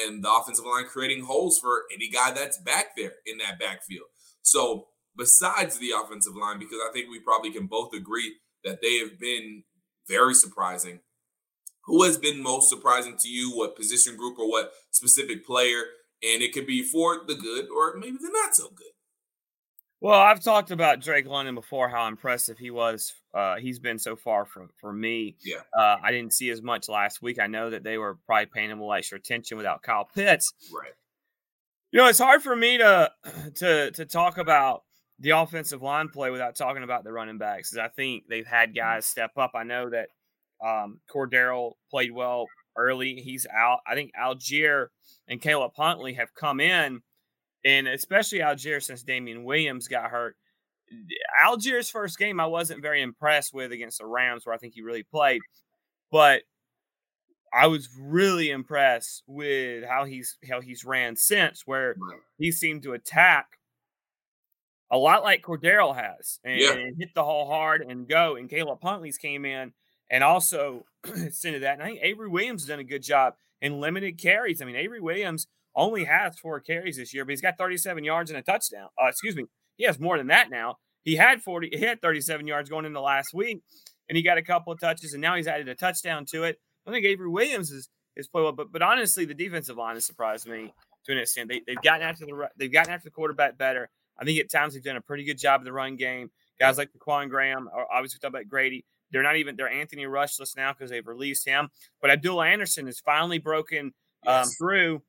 and 0.05 0.23
the 0.23 0.31
offensive 0.31 0.65
line 0.65 0.85
creating 0.85 1.25
holes 1.25 1.59
for 1.59 1.83
any 1.93 2.09
guy 2.09 2.31
that's 2.31 2.57
back 2.57 2.95
there 2.95 3.13
in 3.25 3.37
that 3.39 3.59
backfield. 3.59 4.07
So, 4.41 4.87
besides 5.17 5.77
the 5.77 5.91
offensive 5.91 6.35
line, 6.35 6.59
because 6.59 6.79
I 6.87 6.91
think 6.93 7.09
we 7.09 7.19
probably 7.19 7.51
can 7.51 7.67
both 7.67 7.93
agree 7.93 8.35
that 8.63 8.81
they 8.81 8.97
have 8.99 9.19
been 9.19 9.63
very 10.07 10.33
surprising. 10.33 10.99
Who 11.85 12.03
has 12.03 12.17
been 12.17 12.43
most 12.43 12.69
surprising 12.69 13.17
to 13.19 13.29
you? 13.29 13.55
What 13.55 13.75
position 13.75 14.15
group 14.15 14.37
or 14.39 14.49
what 14.49 14.71
specific 14.91 15.45
player? 15.45 15.83
And 16.23 16.43
it 16.43 16.53
could 16.53 16.67
be 16.67 16.83
for 16.83 17.21
the 17.27 17.35
good 17.35 17.67
or 17.75 17.95
maybe 17.97 18.17
the 18.21 18.29
not 18.31 18.55
so 18.55 18.69
good. 18.69 18.91
Well, 19.99 20.19
I've 20.19 20.43
talked 20.43 20.71
about 20.71 20.99
Drake 20.99 21.27
London 21.27 21.55
before, 21.55 21.89
how 21.89 22.07
impressive 22.07 22.57
he 22.57 22.71
was. 22.71 23.13
Uh, 23.33 23.55
he's 23.57 23.79
been 23.79 23.97
so 23.97 24.15
far 24.15 24.45
for, 24.45 24.67
for 24.79 24.91
me. 24.91 25.35
Yeah. 25.43 25.61
Uh, 25.77 25.97
I 26.03 26.11
didn't 26.11 26.33
see 26.33 26.49
as 26.49 26.61
much 26.61 26.89
last 26.89 27.21
week. 27.21 27.39
I 27.39 27.47
know 27.47 27.69
that 27.69 27.83
they 27.83 27.97
were 27.97 28.17
probably 28.25 28.47
paying 28.47 28.69
him 28.69 28.79
a 28.79 28.81
little 28.81 28.93
extra 28.93 29.17
attention 29.17 29.57
without 29.57 29.83
Kyle 29.83 30.07
Pitts. 30.13 30.51
Right. 30.73 30.91
You 31.91 31.99
know, 31.99 32.07
it's 32.07 32.19
hard 32.19 32.41
for 32.41 32.55
me 32.55 32.77
to 32.77 33.11
to 33.55 33.91
to 33.91 34.05
talk 34.05 34.37
about 34.37 34.83
the 35.19 35.31
offensive 35.31 35.81
line 35.81 36.09
play 36.09 36.29
without 36.29 36.55
talking 36.55 36.83
about 36.83 37.03
the 37.03 37.11
running 37.11 37.37
backs, 37.37 37.71
because 37.71 37.85
I 37.85 37.89
think 37.89 38.23
they've 38.27 38.47
had 38.47 38.69
mm-hmm. 38.69 38.79
guys 38.79 39.05
step 39.05 39.31
up. 39.37 39.51
I 39.55 39.63
know 39.63 39.89
that 39.89 40.09
um, 40.65 40.99
Cordarrelle 41.13 41.73
played 41.89 42.11
well 42.11 42.47
early. 42.77 43.15
He's 43.15 43.45
out. 43.47 43.79
I 43.87 43.95
think 43.95 44.11
Allgeier 44.19 44.87
and 45.27 45.41
Caleb 45.41 45.73
Huntley 45.75 46.13
have 46.13 46.33
come 46.33 46.59
in 46.59 47.01
and 47.63 47.87
especially 47.87 48.39
Allgeier 48.39 48.81
since 48.81 49.03
Damien 49.03 49.43
Williams 49.43 49.87
got 49.87 50.09
hurt. 50.09 50.35
Allgeier's 51.45 51.89
first 51.89 52.17
game 52.17 52.39
I 52.39 52.45
wasn't 52.45 52.81
very 52.81 53.01
impressed 53.01 53.53
with 53.53 53.71
against 53.71 53.99
the 53.99 54.05
Rams, 54.05 54.45
where 54.45 54.55
I 54.55 54.57
think 54.57 54.73
he 54.73 54.81
really 54.81 55.03
played, 55.03 55.41
but 56.11 56.43
I 57.53 57.67
was 57.67 57.89
really 57.99 58.49
impressed 58.49 59.23
with 59.27 59.83
how 59.85 60.05
he's 60.05 60.37
how 60.49 60.61
he's 60.61 60.85
ran 60.85 61.15
since, 61.15 61.63
where 61.65 61.95
he 62.37 62.51
seemed 62.51 62.83
to 62.83 62.93
attack 62.93 63.57
a 64.89 64.97
lot 64.97 65.23
like 65.23 65.41
Cordarrelle 65.41 65.95
has, 65.95 66.39
and, 66.43 66.59
yeah. 66.59 66.73
and 66.73 66.97
hit 66.97 67.13
the 67.15 67.23
hole 67.23 67.47
hard 67.47 67.81
and 67.81 68.07
go. 68.07 68.35
And 68.35 68.49
Caleb 68.49 68.79
Huntley's 68.83 69.17
came 69.17 69.45
in 69.45 69.71
and 70.09 70.23
also 70.23 70.85
sent 71.31 71.61
that. 71.61 71.73
And 71.73 71.83
I 71.83 71.85
think 71.85 71.99
Avery 72.03 72.27
Williams 72.27 72.63
has 72.63 72.67
done 72.67 72.79
a 72.79 72.83
good 72.83 73.03
job 73.03 73.35
in 73.61 73.79
limited 73.79 74.19
carries. 74.19 74.61
I 74.61 74.65
mean, 74.65 74.75
Avery 74.75 74.99
Williams 74.99 75.47
only 75.75 76.03
has 76.03 76.37
four 76.37 76.59
carries 76.59 76.97
this 76.97 77.13
year, 77.13 77.23
but 77.23 77.31
he's 77.31 77.41
got 77.41 77.57
37 77.57 78.03
yards 78.03 78.29
and 78.29 78.37
a 78.37 78.41
touchdown. 78.41 78.89
Uh, 79.01 79.07
excuse 79.07 79.35
me, 79.35 79.45
he 79.81 79.87
has 79.87 79.99
more 79.99 80.15
than 80.19 80.27
that 80.27 80.51
now. 80.51 80.77
He 81.03 81.15
had 81.15 81.41
40, 81.41 81.71
he 81.73 81.83
had 81.83 82.03
37 82.03 82.45
yards 82.45 82.69
going 82.69 82.85
into 82.85 83.01
last 83.01 83.33
week, 83.33 83.63
and 84.07 84.15
he 84.15 84.21
got 84.21 84.37
a 84.37 84.43
couple 84.43 84.71
of 84.71 84.79
touches, 84.79 85.13
and 85.13 85.21
now 85.21 85.35
he's 85.35 85.47
added 85.47 85.67
a 85.67 85.73
touchdown 85.73 86.23
to 86.27 86.43
it. 86.43 86.59
I 86.87 86.91
think 86.91 87.03
Avery 87.03 87.27
Williams 87.27 87.71
is 87.71 87.89
is 88.15 88.27
played 88.27 88.43
well, 88.43 88.51
but 88.51 88.71
but 88.71 88.83
honestly, 88.83 89.25
the 89.25 89.33
defensive 89.33 89.77
line 89.77 89.95
has 89.95 90.05
surprised 90.05 90.47
me 90.47 90.71
to 91.05 91.11
an 91.11 91.17
extent. 91.17 91.49
They 91.49 91.63
they've 91.65 91.81
gotten 91.81 92.03
after 92.03 92.27
the 92.27 92.49
they've 92.57 92.71
gotten 92.71 92.93
after 92.93 93.05
the 93.05 93.11
quarterback 93.11 93.57
better. 93.57 93.89
I 94.19 94.23
think 94.23 94.39
at 94.39 94.51
times 94.51 94.75
they've 94.75 94.83
done 94.83 94.97
a 94.97 95.01
pretty 95.01 95.23
good 95.23 95.39
job 95.39 95.61
of 95.61 95.65
the 95.65 95.73
run 95.73 95.95
game. 95.95 96.29
Guys 96.59 96.77
like 96.77 96.91
Quan 96.99 97.27
Graham, 97.27 97.67
are 97.73 97.87
obviously 97.91 98.17
we 98.17 98.27
talked 98.27 98.35
about 98.35 98.49
Grady. 98.49 98.85
They're 99.11 99.23
not 99.23 99.37
even 99.37 99.55
they're 99.55 99.67
Anthony 99.67 100.03
Rushless 100.03 100.55
now 100.55 100.73
because 100.73 100.91
they've 100.91 101.07
released 101.07 101.47
him. 101.47 101.69
But 102.01 102.11
Abdul 102.11 102.43
Anderson 102.43 102.85
has 102.85 102.99
finally 102.99 103.39
broken 103.39 103.93
um, 104.27 104.43
yes. 104.43 104.55
through 104.59 105.01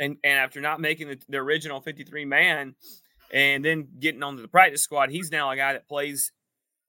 and 0.00 0.16
and 0.24 0.38
after 0.38 0.60
not 0.60 0.80
making 0.80 1.08
the, 1.08 1.18
the 1.28 1.38
original 1.38 1.80
53 1.80 2.24
man 2.24 2.74
and 3.32 3.64
then 3.64 3.88
getting 3.98 4.22
onto 4.22 4.42
the 4.42 4.48
practice 4.48 4.82
squad, 4.82 5.10
he's 5.10 5.30
now 5.30 5.50
a 5.50 5.56
guy 5.56 5.72
that 5.72 5.88
plays, 5.88 6.32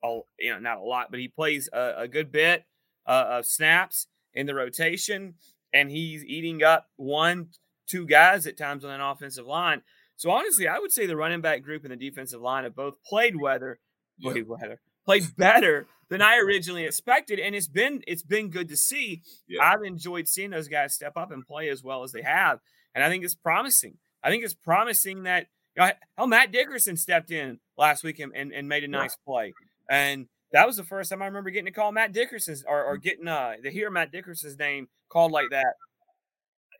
a, 0.03 0.19
you 0.39 0.51
know, 0.51 0.60
not 0.60 0.77
a 0.77 0.84
lot, 0.84 1.08
but 1.10 1.19
he 1.19 1.27
plays 1.27 1.69
a, 1.74 1.93
a 1.98 2.08
good 2.08 2.31
bit 2.31 2.65
uh, 3.05 3.25
of 3.29 3.46
snaps 3.46 4.08
in 4.34 4.46
the 4.46 4.55
rotation, 4.55 5.36
and 5.74 5.91
he's 5.91 6.24
eating 6.24 6.63
up 6.63 6.88
one, 6.96 7.50
two 7.88 8.05
guys 8.05 8.48
at 8.48 8.58
times 8.58 8.86
on 8.86 8.91
an 8.91 9.01
offensive 9.01 9.46
line. 9.46 9.81
So 10.15 10.31
honestly, 10.31 10.67
I 10.67 10.79
would 10.79 10.91
say 10.91 11.05
the 11.05 11.15
running 11.15 11.41
back 11.41 11.63
group 11.63 11.84
and 11.84 11.91
the 11.91 11.96
defensive 11.96 12.41
line 12.41 12.65
have 12.65 12.75
both 12.75 12.96
played 13.05 13.39
weather, 13.39 13.79
played 14.22 14.48
weather, 14.48 14.81
played 15.05 15.24
better 15.38 15.88
than 16.10 16.22
I 16.22 16.38
originally 16.46 16.84
expected, 16.84 17.39
and 17.39 17.55
it's 17.55 17.69
been 17.69 18.03
it's 18.05 18.24
been 18.24 18.50
good 18.50 18.67
to 18.69 18.77
see. 18.77 19.22
Yeah. 19.48 19.63
I've 19.63 19.84
enjoyed 19.84 20.27
seeing 20.27 20.50
those 20.50 20.67
guys 20.67 20.93
step 20.93 21.13
up 21.15 21.31
and 21.31 21.48
play 21.48 21.69
as 21.69 21.84
well 21.84 22.03
as 22.03 22.12
they 22.12 22.22
have. 22.22 22.60
And 22.93 23.03
I 23.03 23.10
think 23.10 23.24
it's 23.24 23.36
promising. 23.36 23.98
I 24.22 24.29
think 24.29 24.43
it's 24.43 24.53
promising 24.53 25.24
that 25.24 25.48
you 25.76 25.84
know, 25.84 25.92
how 26.18 26.26
Matt 26.26 26.52
Dickerson 26.52 26.98
stepped 26.98 27.32
in 27.32 27.60
last 27.78 28.04
week 28.04 28.20
and, 28.20 28.32
and, 28.36 28.52
and 28.52 28.68
made 28.68 28.84
a 28.84 28.88
nice 28.88 29.16
yeah. 29.20 29.32
play. 29.32 29.54
And 29.90 30.28
that 30.52 30.66
was 30.68 30.78
the 30.78 30.84
first 30.84 31.10
time 31.10 31.22
I 31.22 31.26
remember 31.26 31.50
getting 31.50 31.66
to 31.66 31.72
call 31.72 31.92
Matt 31.92 32.12
Dickerson's 32.12 32.64
or, 32.68 32.84
or 32.84 32.98
getting 32.98 33.28
uh 33.28 33.56
to 33.64 33.72
hear 33.72 33.90
Matt 33.90 34.12
Dickerson's 34.12 34.58
name 34.58 34.88
called 35.10 35.32
like 35.32 35.50
that. 35.52 35.74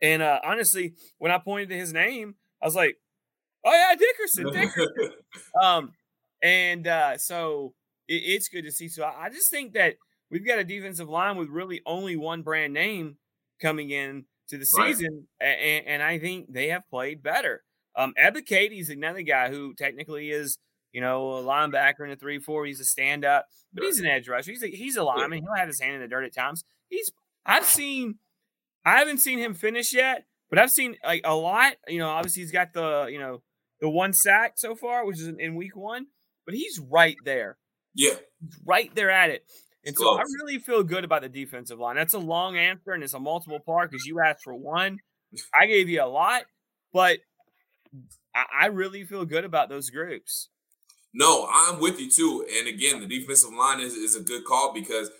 And 0.02 0.22
uh 0.22 0.40
honestly, 0.44 0.94
when 1.18 1.32
I 1.32 1.38
pointed 1.38 1.68
to 1.70 1.76
his 1.76 1.92
name, 1.92 2.34
I 2.62 2.66
was 2.66 2.74
like, 2.74 2.96
Oh 3.64 3.72
yeah, 3.72 3.94
Dickerson, 3.96 4.52
Dickerson. 4.52 5.10
um, 5.62 5.92
and 6.42 6.86
uh 6.86 7.18
so 7.18 7.74
it, 8.08 8.22
it's 8.24 8.48
good 8.48 8.64
to 8.64 8.72
see. 8.72 8.88
So 8.88 9.04
I, 9.04 9.26
I 9.26 9.30
just 9.30 9.50
think 9.50 9.74
that 9.74 9.96
we've 10.30 10.46
got 10.46 10.58
a 10.58 10.64
defensive 10.64 11.08
line 11.08 11.36
with 11.36 11.48
really 11.48 11.80
only 11.86 12.16
one 12.16 12.42
brand 12.42 12.72
name 12.72 13.16
coming 13.60 13.90
in 13.90 14.24
to 14.48 14.58
the 14.58 14.66
season, 14.66 15.28
right. 15.40 15.46
and, 15.46 15.86
and, 15.86 16.02
I 16.02 16.18
think 16.18 16.52
they 16.52 16.68
have 16.68 16.82
played 16.90 17.22
better. 17.22 17.62
Um, 17.96 18.14
is 18.16 18.90
another 18.90 19.22
guy 19.22 19.50
who 19.50 19.74
technically 19.74 20.30
is, 20.30 20.58
you 20.92 21.00
know, 21.00 21.32
a 21.32 21.42
linebacker 21.42 22.04
in 22.04 22.10
a 22.10 22.16
three-four. 22.16 22.66
He's 22.66 22.80
a 22.80 22.84
stand-up, 22.84 23.46
but 23.72 23.84
he's 23.84 23.98
an 23.98 24.06
edge 24.06 24.28
rusher. 24.28 24.50
He's 24.52 24.62
a, 24.62 24.68
he's 24.68 24.96
a 24.96 25.02
lineman. 25.02 25.42
He'll 25.42 25.54
have 25.56 25.68
his 25.68 25.80
hand 25.80 25.94
in 25.94 26.00
the 26.00 26.08
dirt 26.08 26.24
at 26.24 26.34
times. 26.34 26.64
He's 26.88 27.10
I've 27.44 27.64
seen, 27.64 28.16
I 28.84 28.98
haven't 28.98 29.18
seen 29.18 29.38
him 29.38 29.54
finish 29.54 29.92
yet, 29.92 30.24
but 30.50 30.58
I've 30.58 30.70
seen 30.70 30.96
like 31.04 31.22
a 31.24 31.34
lot. 31.34 31.74
You 31.88 31.98
know, 31.98 32.08
obviously 32.08 32.42
he's 32.42 32.52
got 32.52 32.72
the 32.72 33.08
you 33.10 33.18
know 33.18 33.42
the 33.80 33.88
one 33.88 34.12
sack 34.12 34.54
so 34.56 34.74
far, 34.74 35.04
which 35.04 35.18
is 35.18 35.26
in, 35.26 35.40
in 35.40 35.54
week 35.54 35.76
one, 35.76 36.06
but 36.46 36.54
he's 36.54 36.78
right 36.78 37.16
there. 37.24 37.58
Yeah, 37.94 38.14
he's 38.40 38.60
right 38.64 38.94
there 38.94 39.10
at 39.10 39.30
it. 39.30 39.44
And 39.84 39.96
so 39.96 40.18
I 40.18 40.22
really 40.42 40.58
feel 40.58 40.82
good 40.82 41.04
about 41.04 41.22
the 41.22 41.28
defensive 41.28 41.78
line. 41.78 41.96
That's 41.96 42.12
a 42.12 42.18
long 42.18 42.56
answer 42.56 42.92
and 42.92 43.02
it's 43.02 43.14
a 43.14 43.20
multiple 43.20 43.60
part 43.60 43.90
because 43.90 44.04
you 44.04 44.20
asked 44.20 44.42
for 44.44 44.54
one. 44.54 44.98
I 45.58 45.66
gave 45.66 45.88
you 45.88 46.02
a 46.02 46.06
lot, 46.06 46.42
but 46.92 47.18
I, 48.34 48.66
really 48.66 49.04
feel 49.04 49.24
good 49.24 49.44
about 49.44 49.68
those 49.68 49.90
groups. 49.90 50.48
No, 51.12 51.48
I'm 51.52 51.80
with 51.80 52.00
you 52.00 52.10
too. 52.10 52.46
And 52.58 52.68
again, 52.68 53.00
the 53.00 53.06
defensive 53.06 53.52
line 53.52 53.80
is, 53.80 53.94
is 53.94 54.14
a 54.14 54.22
good 54.22 54.44
call 54.44 54.72
because 54.72 55.10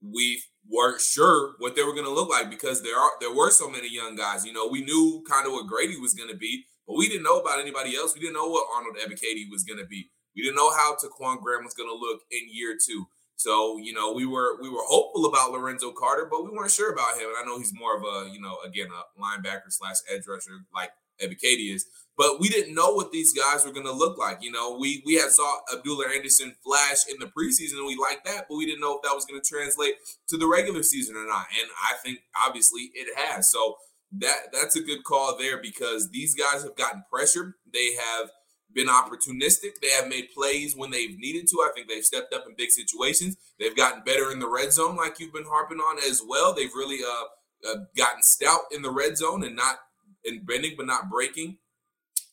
we 0.00 0.40
weren't 0.68 1.00
sure 1.00 1.54
what 1.58 1.74
they 1.74 1.82
were 1.82 1.92
going 1.92 2.04
to 2.04 2.12
look 2.12 2.30
like 2.30 2.50
because 2.50 2.82
there 2.82 2.98
are 2.98 3.10
there 3.20 3.34
were 3.34 3.50
so 3.50 3.68
many 3.68 3.92
young 3.92 4.14
guys. 4.14 4.44
You 4.44 4.52
know, 4.52 4.68
we 4.68 4.84
knew 4.84 5.24
kind 5.28 5.46
of 5.46 5.52
what 5.52 5.66
Grady 5.66 5.98
was 5.98 6.14
going 6.14 6.30
to 6.30 6.36
be, 6.36 6.64
but 6.86 6.96
we 6.96 7.08
didn't 7.08 7.24
know 7.24 7.40
about 7.40 7.60
anybody 7.60 7.96
else. 7.96 8.14
We 8.14 8.20
didn't 8.20 8.34
know 8.34 8.46
what 8.46 8.66
Arnold 8.74 8.96
Ebiketie 8.96 9.50
was 9.50 9.64
going 9.64 9.80
to 9.80 9.86
be. 9.86 10.10
We 10.36 10.42
didn't 10.42 10.56
know 10.56 10.70
how 10.70 10.94
Ta'Quon 10.94 11.42
Graham 11.42 11.64
was 11.64 11.74
going 11.74 11.88
to 11.88 11.94
look 11.94 12.20
in 12.30 12.46
year 12.52 12.76
two. 12.80 13.06
So 13.34 13.78
you 13.78 13.92
know, 13.92 14.12
we 14.12 14.26
were 14.26 14.60
we 14.60 14.68
were 14.68 14.84
hopeful 14.86 15.26
about 15.26 15.50
Lorenzo 15.50 15.92
Carter, 15.92 16.28
but 16.30 16.44
we 16.44 16.50
weren't 16.50 16.70
sure 16.70 16.92
about 16.92 17.16
him. 17.16 17.28
And 17.28 17.36
I 17.40 17.44
know 17.44 17.58
he's 17.58 17.74
more 17.74 17.96
of 17.96 18.04
a 18.04 18.30
you 18.30 18.40
know 18.40 18.58
again 18.64 18.88
a 18.88 19.20
linebacker 19.20 19.70
slash 19.70 19.96
edge 20.12 20.26
rusher 20.28 20.60
like 20.74 20.90
Ebiketie 21.22 21.74
is. 21.74 21.86
But 22.16 22.38
we 22.38 22.48
didn't 22.48 22.74
know 22.74 22.92
what 22.92 23.12
these 23.12 23.32
guys 23.32 23.64
were 23.64 23.72
going 23.72 23.86
to 23.86 23.92
look 23.92 24.18
like. 24.18 24.42
You 24.42 24.52
know, 24.52 24.76
we 24.78 25.02
we 25.06 25.14
had 25.14 25.30
saw 25.30 25.60
Abdullah 25.72 26.08
Anderson 26.14 26.54
flash 26.62 26.98
in 27.08 27.18
the 27.18 27.26
preseason, 27.26 27.78
and 27.78 27.86
we 27.86 27.96
liked 27.96 28.26
that, 28.26 28.44
but 28.48 28.56
we 28.56 28.66
didn't 28.66 28.80
know 28.80 28.96
if 28.96 29.02
that 29.02 29.14
was 29.14 29.24
going 29.24 29.40
to 29.40 29.48
translate 29.48 29.94
to 30.28 30.36
the 30.36 30.46
regular 30.46 30.82
season 30.82 31.16
or 31.16 31.26
not. 31.26 31.46
And 31.58 31.70
I 31.90 31.94
think 32.04 32.18
obviously 32.46 32.90
it 32.94 33.08
has. 33.16 33.50
So 33.50 33.76
that 34.18 34.52
that's 34.52 34.76
a 34.76 34.82
good 34.82 35.04
call 35.04 35.38
there 35.38 35.62
because 35.62 36.10
these 36.10 36.34
guys 36.34 36.62
have 36.62 36.76
gotten 36.76 37.04
pressure. 37.10 37.56
They 37.72 37.94
have 37.94 38.30
been 38.74 38.88
opportunistic. 38.88 39.80
They 39.80 39.90
have 39.90 40.08
made 40.08 40.28
plays 40.34 40.76
when 40.76 40.90
they've 40.90 41.18
needed 41.18 41.46
to. 41.48 41.58
I 41.58 41.72
think 41.74 41.88
they've 41.88 42.04
stepped 42.04 42.34
up 42.34 42.44
in 42.46 42.54
big 42.56 42.70
situations. 42.70 43.36
They've 43.58 43.76
gotten 43.76 44.02
better 44.04 44.30
in 44.30 44.38
the 44.38 44.48
red 44.48 44.72
zone, 44.72 44.96
like 44.96 45.18
you've 45.18 45.32
been 45.32 45.44
harping 45.48 45.78
on 45.78 45.98
as 46.08 46.22
well. 46.26 46.54
They've 46.54 46.74
really 46.74 47.00
uh, 47.02 47.70
uh, 47.70 47.78
gotten 47.96 48.22
stout 48.22 48.62
in 48.70 48.82
the 48.82 48.90
red 48.90 49.16
zone 49.16 49.44
and 49.44 49.56
not 49.56 49.76
in 50.24 50.44
bending, 50.44 50.74
but 50.76 50.86
not 50.86 51.10
breaking. 51.10 51.58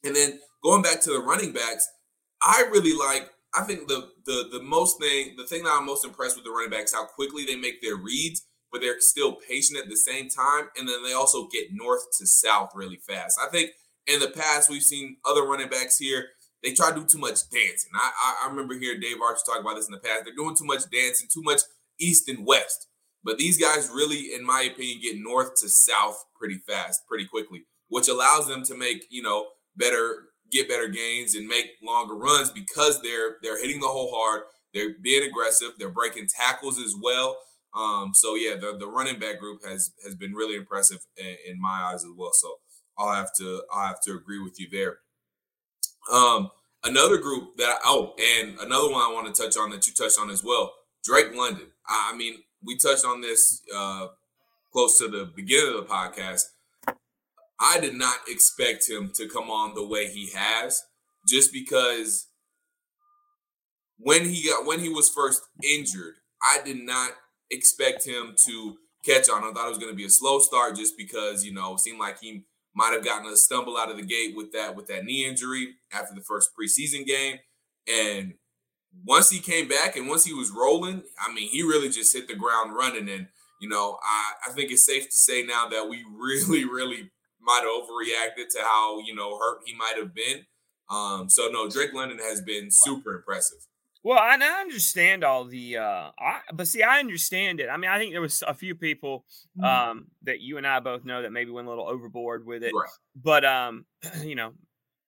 And 0.04 0.16
then 0.16 0.40
going 0.64 0.82
back 0.82 1.02
to 1.02 1.12
the 1.12 1.20
running 1.20 1.54
backs, 1.54 1.88
I 2.42 2.68
really 2.72 2.94
like. 2.94 3.30
I 3.56 3.64
think 3.64 3.88
the 3.88 4.10
the 4.26 4.50
the 4.52 4.64
most 4.64 5.00
thing, 5.00 5.36
the 5.38 5.46
thing 5.46 5.64
that 5.64 5.76
I'm 5.78 5.86
most 5.86 6.06
impressed 6.06 6.36
with 6.36 6.46
the 6.46 6.52
running 6.52 6.70
backs, 6.70 6.94
how 6.94 7.06
quickly 7.06 7.46
they 7.46 7.56
make 7.56 7.82
their 7.82 7.96
reads, 7.96 8.46
but 8.72 8.82
they're 8.82 9.00
still 9.00 9.38
patient 9.50 9.80
at 9.80 9.90
the 9.90 9.98
same 9.98 10.30
time, 10.30 10.70
and 10.78 10.88
then 10.88 11.04
they 11.04 11.14
also 11.14 11.48
get 11.48 11.70
north 11.72 12.06
to 12.20 12.28
south 12.28 12.72
really 12.76 13.00
fast. 13.08 13.40
I 13.44 13.50
think 13.50 13.72
in 14.06 14.20
the 14.20 14.30
past 14.30 14.70
we've 14.70 14.84
seen 14.84 15.18
other 15.26 15.44
running 15.44 15.70
backs 15.70 15.98
here. 15.98 16.28
They 16.64 16.74
try 16.74 16.90
to 16.90 16.96
do 16.96 17.06
too 17.06 17.20
much 17.20 17.48
dancing. 17.52 17.92
I, 17.94 18.12
I, 18.20 18.46
I 18.46 18.50
remember 18.50 18.74
hearing 18.74 19.00
Dave 19.00 19.22
Archer 19.22 19.42
talk 19.46 19.62
about 19.62 19.76
this 19.76 19.86
in 19.86 19.92
the 19.92 20.00
past. 20.00 20.24
They're 20.26 20.34
doing 20.36 20.56
too 20.56 20.66
much 20.66 20.90
dancing, 20.92 21.28
too 21.32 21.44
much 21.44 21.62
east 22.00 22.28
and 22.28 22.48
west. 22.48 22.88
But 23.24 23.38
these 23.38 23.58
guys 23.58 23.92
really, 23.94 24.34
in 24.34 24.46
my 24.46 24.62
opinion, 24.62 25.02
get 25.02 25.18
north 25.20 25.56
to 25.62 25.70
south 25.70 26.26
pretty 26.36 26.60
fast, 26.68 27.02
pretty 27.08 27.26
quickly, 27.26 27.66
which 27.90 28.08
allows 28.08 28.48
them 28.48 28.64
to 28.64 28.76
make 28.76 29.06
you 29.10 29.22
know 29.22 29.48
better 29.76 30.28
get 30.52 30.70
better 30.70 30.88
gains 30.88 31.36
and 31.36 31.48
make 31.48 31.72
longer 31.84 32.16
runs 32.16 32.52
because 32.52 33.02
they're 33.02 33.38
they're 33.42 33.62
hitting 33.62 33.80
the 33.80 33.88
hole 33.88 34.12
hard. 34.14 34.44
They're 34.74 34.96
being 35.02 35.28
aggressive. 35.28 35.72
They're 35.78 35.90
breaking 35.90 36.28
tackles 36.28 36.80
as 36.80 36.94
well. 37.02 37.38
Um, 37.74 38.12
so 38.14 38.36
yeah, 38.36 38.56
the, 38.56 38.78
the 38.78 38.88
running 38.88 39.20
back 39.20 39.40
group 39.40 39.66
has 39.66 39.92
has 40.04 40.16
been 40.16 40.34
really 40.34 40.56
impressive 40.56 41.00
in, 41.18 41.36
in, 41.48 41.62
my 41.62 41.92
eyes 41.92 42.04
as 42.04 42.12
well. 42.16 42.32
So 42.34 42.56
I'll 42.98 43.14
have 43.14 43.32
to 43.40 43.64
I'll 43.72 43.88
have 43.88 44.02
to 44.02 44.14
agree 44.14 44.40
with 44.40 44.60
you 44.60 44.68
there. 44.72 45.00
Um, 46.12 46.50
another 46.84 47.18
group 47.18 47.58
that 47.58 47.70
I, 47.70 47.78
oh, 47.86 48.16
and 48.40 48.58
another 48.60 48.90
one 48.90 49.02
I 49.02 49.12
want 49.14 49.34
to 49.34 49.44
touch 49.44 49.58
on 49.58 49.70
that 49.72 49.86
you 49.86 49.94
touched 49.94 50.20
on 50.20 50.30
as 50.30 50.44
well, 50.44 50.74
Drake 51.04 51.36
London. 51.36 51.68
I, 51.88 52.12
I 52.14 52.18
mean, 52.18 52.36
we 52.64 52.78
touched 52.78 53.06
on 53.06 53.22
this 53.22 53.62
uh, 53.76 54.08
close 54.72 54.98
to 55.00 55.08
the 55.08 55.32
beginning 55.36 55.76
of 55.76 55.88
the 55.88 55.94
podcast. 55.94 56.44
I 57.60 57.80
did 57.80 57.96
not 57.96 58.18
expect 58.28 58.90
him 58.90 59.12
to 59.16 59.28
come 59.28 59.50
on 59.50 59.74
the 59.74 59.86
way 59.86 60.08
he 60.08 60.32
has, 60.36 60.84
just 61.28 61.52
because 61.52 62.28
when 63.98 64.30
he 64.30 64.48
got 64.48 64.66
when 64.66 64.80
he 64.80 64.90
was 64.90 65.10
first 65.10 65.42
injured, 65.64 66.16
I 66.42 66.60
did 66.64 66.78
not 66.78 67.12
expect 67.50 68.06
him 68.06 68.36
to 68.46 68.78
catch 69.06 69.30
on. 69.30 69.44
I 69.44 69.52
thought 69.52 69.66
it 69.66 69.70
was 69.70 69.80
going 69.80 69.92
to 69.92 69.98
be 69.98 70.06
a 70.06 70.10
slow 70.10 70.40
start, 70.40 70.76
just 70.76 70.98
because 70.98 71.44
you 71.44 71.54
know 71.54 71.74
it 71.74 71.80
seemed 71.80 72.00
like 72.00 72.20
he 72.20 72.46
might 72.76 72.94
have 72.94 73.04
gotten 73.04 73.32
a 73.32 73.36
stumble 73.36 73.78
out 73.78 73.90
of 73.90 73.98
the 73.98 74.04
gate 74.04 74.36
with 74.36 74.52
that 74.52 74.76
with 74.76 74.88
that 74.88 75.04
knee 75.04 75.26
injury 75.26 75.76
after 75.92 76.14
the 76.14 76.22
first 76.22 76.52
preseason 76.56 77.06
game, 77.06 77.38
and 77.88 78.36
once 79.06 79.30
he 79.30 79.40
came 79.40 79.68
back 79.68 79.96
and 79.96 80.08
once 80.08 80.26
he 80.26 80.34
was 80.34 80.52
rolling, 80.52 81.04
I 81.20 81.34
mean, 81.34 81.50
he 81.50 81.62
really 81.64 81.90
just 81.90 82.16
hit 82.16 82.28
the 82.28 82.36
ground 82.36 82.76
running. 82.76 83.10
And 83.10 83.28
you 83.60 83.70
know, 83.70 83.98
I 84.04 84.50
I 84.50 84.54
think 84.54 84.72
it's 84.72 84.86
safe 84.86 85.06
to 85.06 85.16
say 85.16 85.44
now 85.44 85.68
that 85.70 85.90
we 85.90 86.06
really 86.16 86.66
really 86.66 87.10
might 87.48 87.62
have 87.62 87.72
overreacted 87.72 88.50
to 88.50 88.60
how 88.62 89.00
you 89.00 89.16
know 89.16 89.38
hurt 89.40 89.60
he 89.66 89.74
might 89.74 89.96
have 89.98 90.14
been. 90.14 90.46
Um, 90.90 91.30
so 91.30 91.48
no, 91.48 91.70
Drake 91.70 91.94
London 91.94 92.20
has 92.20 92.42
been 92.42 92.68
super 92.70 93.16
impressive. 93.16 93.60
Well, 94.04 94.20
I, 94.20 94.38
I 94.40 94.62
understand 94.62 95.26
all 95.26 95.44
the, 95.44 95.78
uh, 95.78 96.12
I, 96.18 96.40
but 96.54 96.68
see, 96.68 96.82
I 96.82 97.00
understand 97.00 97.60
it. 97.60 97.68
I 97.68 97.76
mean, 97.76 97.90
I 97.90 97.98
think 97.98 98.14
there 98.14 98.22
was 98.22 98.42
a 98.48 98.54
few 98.54 98.74
people 98.74 99.26
mm-hmm. 99.60 99.66
um, 99.66 100.08
that 100.24 100.40
you 100.40 100.58
and 100.58 100.66
I 100.66 100.80
both 100.80 101.04
know 101.04 101.24
that 101.24 101.34
maybe 101.34 101.52
went 101.52 101.68
a 101.68 101.70
little 101.70 101.90
overboard 101.90 102.46
with 102.46 102.64
it. 102.64 102.72
Right. 102.74 102.90
But 103.22 103.44
um, 103.44 103.86
you 104.24 104.36
know, 104.36 104.54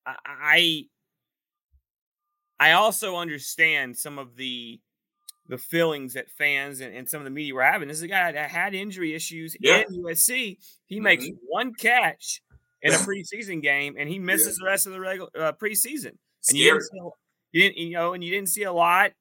I 0.05 0.85
I 2.59 2.73
also 2.73 3.15
understand 3.15 3.97
some 3.97 4.19
of 4.19 4.35
the 4.35 4.81
the 5.49 5.57
feelings 5.57 6.13
that 6.13 6.29
fans 6.29 6.79
and, 6.79 6.95
and 6.95 7.09
some 7.09 7.19
of 7.19 7.25
the 7.25 7.31
media 7.31 7.53
were 7.53 7.63
having. 7.63 7.87
This 7.87 7.97
is 7.97 8.03
a 8.03 8.07
guy 8.07 8.31
that 8.31 8.51
had 8.51 8.75
injury 8.75 9.15
issues 9.15 9.57
yeah. 9.59 9.83
in 9.89 10.03
USC. 10.03 10.57
He 10.85 10.95
mm-hmm. 10.95 11.03
makes 11.03 11.25
one 11.47 11.73
catch 11.73 12.41
in 12.81 12.93
a 12.93 12.97
preseason 12.97 13.61
game, 13.61 13.95
and 13.97 14.07
he 14.07 14.19
misses 14.19 14.57
yeah. 14.59 14.63
the 14.63 14.65
rest 14.69 14.85
of 14.85 14.93
the 14.93 14.99
regular 14.99 15.29
uh, 15.37 15.51
preseason. 15.51 16.13
And 16.47 16.57
you 16.57 16.65
didn't, 16.65 16.83
see, 16.83 16.99
you 17.51 17.61
didn't, 17.63 17.77
you 17.77 17.91
know, 17.91 18.13
and 18.13 18.23
you 18.23 18.31
didn't 18.31 18.49
see 18.49 18.63
a 18.63 18.71
lot 18.71 19.11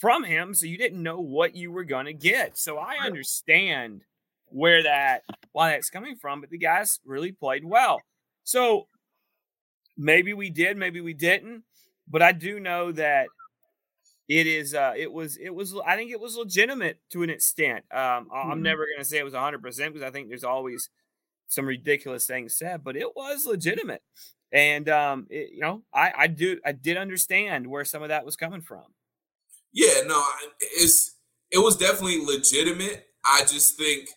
from 0.00 0.24
him, 0.24 0.54
so 0.54 0.66
you 0.66 0.78
didn't 0.78 1.02
know 1.02 1.20
what 1.20 1.54
you 1.54 1.70
were 1.70 1.84
gonna 1.84 2.12
get. 2.12 2.58
So 2.58 2.78
I 2.78 2.96
understand 3.04 4.02
where 4.46 4.82
that 4.82 5.22
why 5.52 5.70
that's 5.70 5.90
coming 5.90 6.16
from, 6.16 6.40
but 6.40 6.50
the 6.50 6.58
guys 6.58 7.00
really 7.04 7.32
played 7.32 7.64
well. 7.64 8.00
So 8.44 8.88
maybe 9.96 10.32
we 10.32 10.48
did, 10.50 10.76
maybe 10.76 11.00
we 11.00 11.12
didn't, 11.12 11.64
but 12.08 12.22
I 12.22 12.32
do 12.32 12.58
know 12.58 12.92
that 12.92 13.28
it 14.28 14.46
is 14.46 14.74
uh 14.74 14.92
it 14.96 15.10
was 15.10 15.36
it 15.38 15.50
was 15.50 15.74
i 15.86 15.96
think 15.96 16.10
it 16.10 16.20
was 16.20 16.36
legitimate 16.36 16.98
to 17.10 17.22
an 17.22 17.30
extent. 17.30 17.84
Um 17.90 18.28
i'm 18.32 18.50
mm-hmm. 18.50 18.62
never 18.62 18.84
going 18.84 18.98
to 18.98 19.04
say 19.04 19.18
it 19.18 19.24
was 19.24 19.34
100% 19.34 19.62
because 19.62 20.02
i 20.02 20.10
think 20.10 20.28
there's 20.28 20.44
always 20.44 20.90
some 21.48 21.66
ridiculous 21.66 22.26
things 22.26 22.56
said 22.56 22.84
but 22.84 22.96
it 22.96 23.16
was 23.16 23.46
legitimate. 23.46 24.02
And 24.52 24.88
um 24.88 25.26
it, 25.30 25.50
you 25.52 25.60
know 25.60 25.82
i 25.92 26.12
i 26.16 26.26
do 26.26 26.60
i 26.64 26.72
did 26.72 26.96
understand 26.96 27.66
where 27.66 27.84
some 27.84 28.02
of 28.02 28.08
that 28.08 28.24
was 28.24 28.36
coming 28.36 28.60
from. 28.60 28.84
Yeah 29.72 30.02
no 30.06 30.22
it's 30.60 31.16
it 31.50 31.58
was 31.58 31.76
definitely 31.76 32.24
legitimate. 32.24 33.06
I 33.24 33.40
just 33.42 33.76
think 33.76 34.10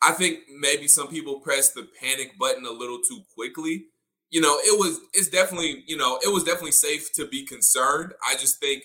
i 0.00 0.12
think 0.12 0.40
maybe 0.60 0.86
some 0.86 1.08
people 1.08 1.40
pressed 1.40 1.74
the 1.74 1.88
panic 2.00 2.38
button 2.38 2.64
a 2.64 2.70
little 2.70 3.00
too 3.00 3.22
quickly. 3.34 3.86
You 4.30 4.40
know 4.40 4.56
it 4.58 4.78
was 4.78 5.00
it's 5.12 5.28
definitely 5.28 5.82
you 5.88 5.96
know 5.96 6.20
it 6.22 6.32
was 6.32 6.44
definitely 6.44 6.70
safe 6.70 7.12
to 7.14 7.26
be 7.26 7.44
concerned. 7.44 8.12
I 8.24 8.34
just 8.34 8.60
think 8.60 8.84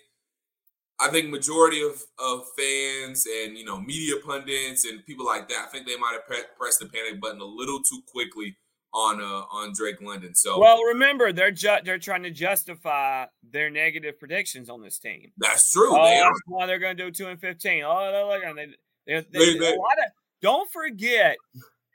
I 0.99 1.09
think 1.09 1.29
majority 1.29 1.81
of, 1.81 2.01
of 2.19 2.45
fans 2.57 3.25
and 3.25 3.57
you 3.57 3.65
know 3.65 3.79
media 3.79 4.15
pundits 4.25 4.85
and 4.85 5.05
people 5.05 5.25
like 5.25 5.49
that, 5.49 5.65
I 5.67 5.71
think 5.71 5.87
they 5.87 5.97
might 5.97 6.13
have 6.13 6.25
pre- 6.25 6.49
pressed 6.57 6.79
the 6.79 6.85
panic 6.87 7.19
button 7.19 7.41
a 7.41 7.45
little 7.45 7.81
too 7.81 8.01
quickly 8.07 8.57
on 8.93 9.21
uh, 9.21 9.43
on 9.51 9.73
Drake 9.73 10.01
London. 10.01 10.33
So 10.33 10.59
well, 10.59 10.81
remember 10.83 11.33
they're 11.33 11.51
ju- 11.51 11.79
they're 11.83 11.99
trying 11.99 12.23
to 12.23 12.31
justify 12.31 13.25
their 13.51 13.69
negative 13.69 14.17
predictions 14.17 14.69
on 14.69 14.81
this 14.81 14.97
team. 14.97 15.31
That's 15.37 15.71
true. 15.71 15.91
Oh, 15.91 16.03
they 16.05 16.21
that's 16.21 16.39
why 16.47 16.65
they're 16.65 16.79
going 16.79 16.95
to 16.95 17.03
do 17.03 17.11
two 17.11 17.27
and 17.27 17.39
fifteen. 17.39 17.83
Oh, 17.85 18.11
they're 18.11 18.25
looking. 18.25 18.55
They, 18.55 19.21
they, 19.21 19.27
they, 19.31 19.59
they, 19.59 19.73
a 19.73 19.77
lot 19.77 19.97
of. 19.99 20.11
Don't 20.41 20.71
forget, 20.71 21.35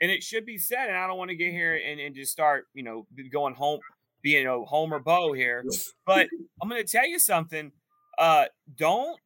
and 0.00 0.10
it 0.10 0.22
should 0.22 0.44
be 0.44 0.58
said. 0.58 0.88
And 0.88 0.96
I 0.96 1.06
don't 1.06 1.16
want 1.16 1.30
to 1.30 1.36
get 1.36 1.52
here 1.52 1.80
and, 1.84 1.98
and 2.00 2.14
just 2.14 2.32
start 2.32 2.66
you 2.74 2.82
know 2.82 3.06
going 3.32 3.54
home 3.54 3.80
being 4.22 4.46
a 4.46 4.60
Homer 4.64 4.98
Bo 4.98 5.32
here, 5.32 5.64
but 6.04 6.28
I'm 6.62 6.68
going 6.68 6.84
to 6.84 6.88
tell 6.88 7.08
you 7.08 7.18
something 7.18 7.72
uh, 8.20 8.44
don't 8.76 9.18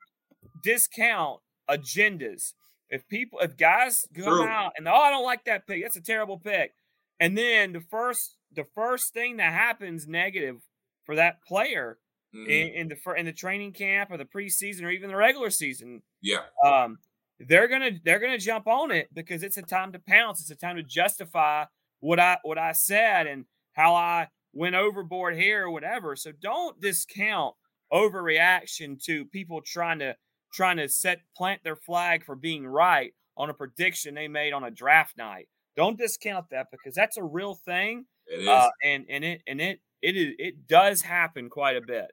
discount 0.62 1.40
agendas. 1.68 2.54
If 2.88 3.06
people, 3.08 3.40
if 3.40 3.56
guys 3.56 4.06
come 4.14 4.24
True. 4.24 4.46
out 4.46 4.72
and 4.76 4.86
oh, 4.86 4.94
I 4.94 5.10
don't 5.10 5.24
like 5.24 5.44
that 5.44 5.66
pick, 5.66 5.82
that's 5.82 5.96
a 5.96 6.00
terrible 6.00 6.38
pick, 6.38 6.74
and 7.18 7.36
then 7.36 7.72
the 7.72 7.80
first, 7.80 8.36
the 8.54 8.64
first 8.74 9.12
thing 9.12 9.38
that 9.38 9.52
happens 9.52 10.06
negative 10.06 10.60
for 11.04 11.16
that 11.16 11.42
player 11.42 11.98
mm-hmm. 12.34 12.48
in, 12.48 12.68
in, 12.68 12.88
the 12.88 13.14
in 13.14 13.26
the 13.26 13.32
training 13.32 13.72
camp 13.72 14.10
or 14.12 14.16
the 14.16 14.24
preseason 14.24 14.84
or 14.84 14.90
even 14.90 15.10
the 15.10 15.16
regular 15.16 15.50
season, 15.50 16.02
yeah, 16.22 16.44
um, 16.64 16.98
they're 17.40 17.66
gonna 17.66 17.92
they're 18.04 18.20
gonna 18.20 18.38
jump 18.38 18.68
on 18.68 18.92
it 18.92 19.08
because 19.12 19.42
it's 19.42 19.56
a 19.56 19.62
time 19.62 19.92
to 19.92 19.98
pounce. 19.98 20.40
It's 20.40 20.50
a 20.50 20.54
time 20.54 20.76
to 20.76 20.82
justify 20.82 21.64
what 21.98 22.20
I 22.20 22.38
what 22.44 22.58
I 22.58 22.72
said 22.72 23.26
and 23.26 23.44
how 23.72 23.94
I 23.94 24.28
went 24.52 24.76
overboard 24.76 25.34
here 25.34 25.64
or 25.64 25.70
whatever. 25.70 26.14
So 26.14 26.30
don't 26.30 26.80
discount 26.80 27.56
overreaction 27.94 29.02
to 29.04 29.24
people 29.26 29.62
trying 29.62 30.00
to 30.00 30.16
trying 30.52 30.76
to 30.76 30.88
set 30.88 31.20
plant 31.36 31.62
their 31.64 31.76
flag 31.76 32.24
for 32.24 32.36
being 32.36 32.66
right 32.66 33.12
on 33.36 33.50
a 33.50 33.54
prediction 33.54 34.14
they 34.14 34.28
made 34.28 34.52
on 34.52 34.64
a 34.64 34.70
draft 34.70 35.16
night. 35.16 35.48
Don't 35.76 35.98
discount 35.98 36.46
that 36.50 36.68
because 36.70 36.94
that's 36.94 37.16
a 37.16 37.22
real 37.22 37.54
thing. 37.54 38.04
It 38.26 38.40
is. 38.40 38.48
Uh, 38.48 38.68
and 38.82 39.04
and 39.08 39.24
it 39.24 39.42
and 39.46 39.60
it 39.60 39.80
it 40.02 40.16
is 40.16 40.34
it 40.38 40.68
does 40.68 41.02
happen 41.02 41.48
quite 41.48 41.76
a 41.76 41.80
bit. 41.80 42.06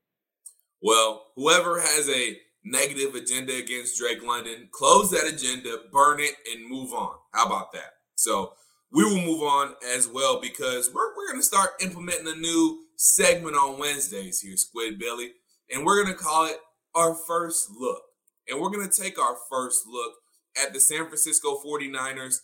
Well, 0.82 1.28
whoever 1.36 1.80
has 1.80 2.10
a 2.10 2.38
negative 2.64 3.16
agenda 3.16 3.56
against 3.56 3.98
Drake 3.98 4.24
London, 4.24 4.68
close 4.72 5.10
that 5.12 5.32
agenda, 5.32 5.78
burn 5.92 6.20
it, 6.20 6.36
and 6.52 6.70
move 6.70 6.94
on. 6.94 7.14
How 7.34 7.46
about 7.46 7.72
that? 7.74 7.94
So 8.16 8.54
we 8.92 9.04
will 9.04 9.22
move 9.22 9.42
on 9.42 9.76
as 9.96 10.08
well 10.08 10.42
because 10.42 10.92
we're, 10.94 11.16
we're 11.16 11.28
going 11.28 11.40
to 11.40 11.46
start 11.46 11.72
implementing 11.82 12.28
a 12.28 12.36
new 12.36 12.86
segment 12.98 13.56
on 13.56 13.80
Wednesdays 13.80 14.42
here, 14.42 14.58
Squid 14.58 15.00
Billy 15.00 15.32
and 15.72 15.86
we're 15.86 16.04
going 16.04 16.16
to 16.16 16.22
call 16.22 16.46
it 16.46 16.58
our 16.96 17.16
first 17.16 17.70
look. 17.78 18.02
And 18.48 18.60
we're 18.60 18.70
going 18.70 18.88
to 18.88 19.02
take 19.02 19.20
our 19.20 19.36
first 19.50 19.84
look 19.88 20.14
at 20.62 20.74
the 20.74 20.80
San 20.80 21.06
Francisco 21.06 21.60
49ers. 21.66 22.38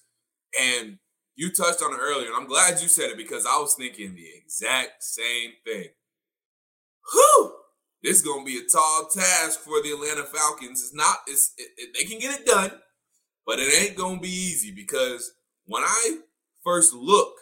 And 0.59 0.99
you 1.35 1.51
touched 1.51 1.83
on 1.83 1.93
it 1.93 1.99
earlier, 2.01 2.27
and 2.27 2.35
I'm 2.35 2.47
glad 2.47 2.81
you 2.81 2.87
said 2.87 3.11
it 3.11 3.17
because 3.17 3.45
I 3.45 3.59
was 3.59 3.75
thinking 3.75 4.15
the 4.15 4.27
exact 4.35 5.03
same 5.03 5.51
thing. 5.65 5.89
Whew! 7.11 7.53
This 8.03 8.17
is 8.17 8.21
going 8.23 8.45
to 8.45 8.45
be 8.45 8.57
a 8.57 8.69
tall 8.71 9.07
task 9.13 9.59
for 9.59 9.81
the 9.81 9.91
Atlanta 9.91 10.23
Falcons. 10.23 10.81
It's 10.81 10.93
not, 10.93 11.17
it's, 11.27 11.53
it, 11.57 11.69
it, 11.77 11.89
they 11.93 12.05
can 12.05 12.19
get 12.19 12.39
it 12.39 12.45
done, 12.45 12.71
but 13.45 13.59
it 13.59 13.71
ain't 13.81 13.97
going 13.97 14.17
to 14.17 14.21
be 14.21 14.29
easy 14.29 14.71
because 14.71 15.31
when 15.65 15.83
I 15.83 16.19
first 16.63 16.93
look 16.93 17.33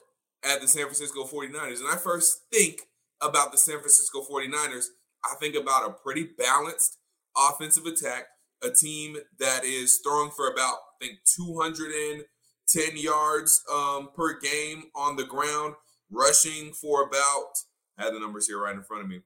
at 0.43 0.61
the 0.61 0.67
San 0.67 0.83
Francisco 0.83 1.23
49ers 1.23 1.79
and 1.79 1.89
I 1.89 1.97
first 1.97 2.41
think 2.51 2.81
about 3.21 3.51
the 3.51 3.57
San 3.57 3.79
Francisco 3.79 4.21
49ers, 4.21 4.85
I 5.31 5.35
think 5.39 5.55
about 5.55 5.89
a 5.89 5.93
pretty 5.93 6.27
balanced 6.37 6.97
offensive 7.37 7.85
attack, 7.85 8.25
a 8.63 8.69
team 8.69 9.17
that 9.39 9.63
is 9.63 9.99
throwing 10.03 10.31
for 10.31 10.47
about, 10.47 10.77
I 11.01 11.05
think, 11.05 11.19
210 11.35 12.97
yards 12.97 13.63
um, 13.73 14.09
per 14.15 14.39
game 14.39 14.85
on 14.95 15.15
the 15.15 15.25
ground, 15.25 15.75
rushing 16.11 16.71
for 16.73 17.03
about, 17.03 17.51
I 17.97 18.03
have 18.03 18.13
the 18.13 18.19
numbers 18.19 18.47
here 18.47 18.61
right 18.61 18.75
in 18.75 18.83
front 18.83 19.03
of 19.03 19.09
me, 19.09 19.21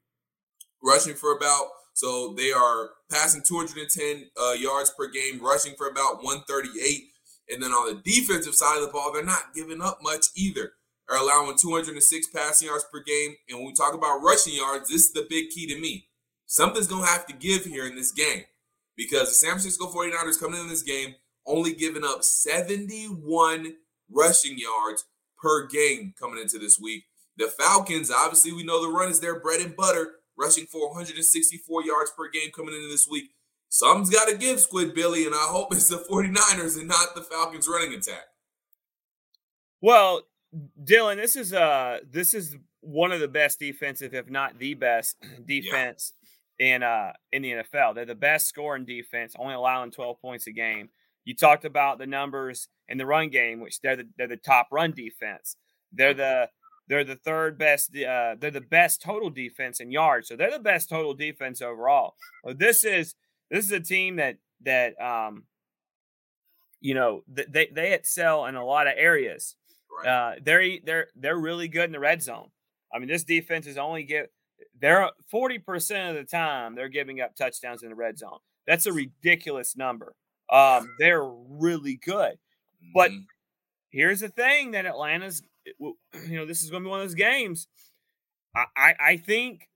rushing 0.83 1.15
for 1.15 1.35
about, 1.35 1.67
so 1.93 2.33
they 2.37 2.51
are 2.51 2.91
passing 3.11 3.41
210 3.45 4.29
uh, 4.41 4.53
yards 4.53 4.91
per 4.97 5.09
game, 5.09 5.41
rushing 5.41 5.73
for 5.77 5.87
about 5.87 6.23
138. 6.23 7.03
And 7.49 7.61
then 7.61 7.71
on 7.71 7.93
the 7.93 8.01
defensive 8.01 8.55
side 8.55 8.77
of 8.77 8.85
the 8.85 8.91
ball, 8.91 9.11
they're 9.11 9.25
not 9.25 9.53
giving 9.55 9.81
up 9.81 9.99
much 10.01 10.27
either 10.35 10.73
are 11.09 11.17
allowing 11.17 11.57
206 11.57 12.27
passing 12.27 12.67
yards 12.67 12.85
per 12.91 13.01
game. 13.01 13.35
And 13.49 13.57
when 13.57 13.67
we 13.67 13.73
talk 13.73 13.93
about 13.93 14.21
rushing 14.21 14.53
yards, 14.53 14.89
this 14.89 15.05
is 15.05 15.13
the 15.13 15.25
big 15.29 15.49
key 15.49 15.67
to 15.67 15.79
me. 15.79 16.07
Something's 16.45 16.87
going 16.87 17.03
to 17.03 17.09
have 17.09 17.25
to 17.27 17.33
give 17.33 17.65
here 17.65 17.87
in 17.87 17.95
this 17.95 18.11
game 18.11 18.43
because 18.95 19.29
the 19.29 19.35
San 19.35 19.51
Francisco 19.51 19.91
49ers 19.91 20.39
coming 20.39 20.59
in 20.59 20.67
this 20.67 20.83
game 20.83 21.15
only 21.45 21.73
giving 21.73 22.03
up 22.03 22.23
71 22.23 23.73
rushing 24.11 24.57
yards 24.57 25.05
per 25.41 25.67
game 25.67 26.13
coming 26.19 26.41
into 26.41 26.59
this 26.59 26.79
week. 26.79 27.05
The 27.37 27.47
Falcons, 27.47 28.11
obviously, 28.11 28.51
we 28.51 28.63
know 28.63 28.81
the 28.81 28.91
run 28.91 29.09
is 29.09 29.19
their 29.19 29.39
bread 29.39 29.61
and 29.61 29.75
butter, 29.75 30.15
rushing 30.37 30.65
for 30.65 30.89
164 30.89 31.85
yards 31.85 32.11
per 32.15 32.29
game 32.29 32.51
coming 32.53 32.75
into 32.75 32.89
this 32.89 33.07
week. 33.07 33.31
Something's 33.69 34.09
got 34.09 34.27
to 34.27 34.37
give, 34.37 34.59
Squid 34.59 34.93
Billy, 34.93 35.25
and 35.25 35.35
I 35.35 35.47
hope 35.49 35.73
it's 35.73 35.87
the 35.87 36.03
49ers 36.09 36.77
and 36.77 36.87
not 36.87 37.15
the 37.15 37.21
Falcons 37.21 37.67
running 37.67 37.93
attack. 37.93 38.25
Well, 39.81 40.23
Dylan, 40.83 41.17
this 41.17 41.35
is 41.35 41.53
uh 41.53 41.99
this 42.09 42.33
is 42.33 42.57
one 42.81 43.11
of 43.11 43.19
the 43.19 43.27
best 43.27 43.59
defensive, 43.59 44.13
if 44.13 44.29
not 44.29 44.57
the 44.57 44.73
best 44.73 45.17
defense 45.45 46.13
yeah. 46.59 46.75
in 46.75 46.83
uh 46.83 47.13
in 47.31 47.41
the 47.41 47.51
NFL. 47.51 47.95
They're 47.95 48.05
the 48.05 48.15
best 48.15 48.47
scoring 48.47 48.85
defense, 48.85 49.35
only 49.37 49.53
allowing 49.53 49.91
12 49.91 50.21
points 50.21 50.47
a 50.47 50.51
game. 50.51 50.89
You 51.25 51.35
talked 51.35 51.65
about 51.65 51.99
the 51.99 52.07
numbers 52.07 52.69
in 52.87 52.97
the 52.97 53.05
run 53.05 53.29
game, 53.29 53.59
which 53.59 53.81
they're 53.81 53.95
the 53.95 54.07
they're 54.17 54.27
the 54.27 54.37
top 54.37 54.69
run 54.71 54.91
defense. 54.91 55.55
They're 55.91 56.13
the 56.13 56.49
they're 56.87 57.03
the 57.03 57.15
third 57.15 57.57
best. 57.57 57.95
Uh, 57.95 58.35
they're 58.39 58.49
the 58.49 58.61
best 58.61 59.01
total 59.01 59.29
defense 59.29 59.79
in 59.79 59.91
yards. 59.91 60.27
So 60.27 60.35
they're 60.35 60.51
the 60.51 60.59
best 60.59 60.89
total 60.89 61.13
defense 61.13 61.61
overall. 61.61 62.15
Well, 62.43 62.55
this 62.57 62.83
is 62.83 63.13
this 63.51 63.63
is 63.65 63.71
a 63.71 63.79
team 63.79 64.15
that 64.15 64.37
that 64.65 64.99
um, 64.99 65.43
you 66.81 66.95
know 66.95 67.23
they 67.27 67.69
they 67.71 67.93
excel 67.93 68.47
in 68.47 68.55
a 68.55 68.65
lot 68.65 68.87
of 68.87 68.93
areas. 68.97 69.55
Right. 69.97 70.07
Uh, 70.07 70.35
they're 70.43 70.79
they're 70.83 71.07
they're 71.15 71.37
really 71.37 71.67
good 71.67 71.85
in 71.85 71.91
the 71.91 71.99
red 71.99 72.21
zone. 72.21 72.49
I 72.93 72.99
mean, 72.99 73.07
this 73.07 73.23
defense 73.23 73.67
is 73.67 73.77
only 73.77 74.03
get 74.03 74.31
they're 74.79 75.09
forty 75.29 75.59
percent 75.59 76.09
of 76.09 76.15
the 76.15 76.29
time 76.29 76.75
they're 76.75 76.89
giving 76.89 77.21
up 77.21 77.35
touchdowns 77.35 77.83
in 77.83 77.89
the 77.89 77.95
red 77.95 78.17
zone. 78.17 78.39
That's 78.67 78.85
a 78.85 78.93
ridiculous 78.93 79.75
number. 79.75 80.15
Um, 80.51 80.95
they're 80.99 81.25
really 81.25 81.99
good, 82.03 82.37
but 82.93 83.11
mm-hmm. 83.11 83.21
here's 83.89 84.19
the 84.19 84.29
thing 84.29 84.71
that 84.71 84.85
Atlanta's, 84.85 85.41
you 85.79 85.95
know, 86.13 86.45
this 86.45 86.63
is 86.63 86.69
going 86.69 86.83
to 86.83 86.87
be 86.87 86.91
one 86.91 87.01
of 87.01 87.07
those 87.07 87.15
games. 87.15 87.67
I, 88.55 88.65
I, 88.75 88.93
I 88.99 89.17
think 89.17 89.69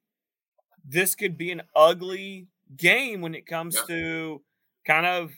this 0.85 1.15
could 1.15 1.37
be 1.37 1.51
an 1.51 1.63
ugly 1.75 2.47
game 2.75 3.21
when 3.21 3.35
it 3.35 3.45
comes 3.45 3.75
yeah. 3.75 3.95
to 3.95 4.41
kind 4.85 5.05
of 5.05 5.31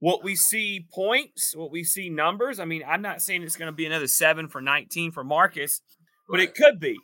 what 0.00 0.24
we 0.24 0.34
see 0.34 0.86
points, 0.92 1.54
what 1.54 1.70
we 1.70 1.84
see 1.84 2.08
numbers. 2.08 2.58
I 2.58 2.64
mean, 2.64 2.82
I'm 2.86 3.02
not 3.02 3.22
saying 3.22 3.42
it's 3.42 3.56
going 3.56 3.70
to 3.70 3.76
be 3.76 3.86
another 3.86 4.08
seven 4.08 4.48
for 4.48 4.60
19 4.60 5.12
for 5.12 5.22
Marcus, 5.22 5.82
but 6.28 6.38
right. 6.38 6.48
it 6.48 6.54
could 6.54 6.80
be. 6.80 6.98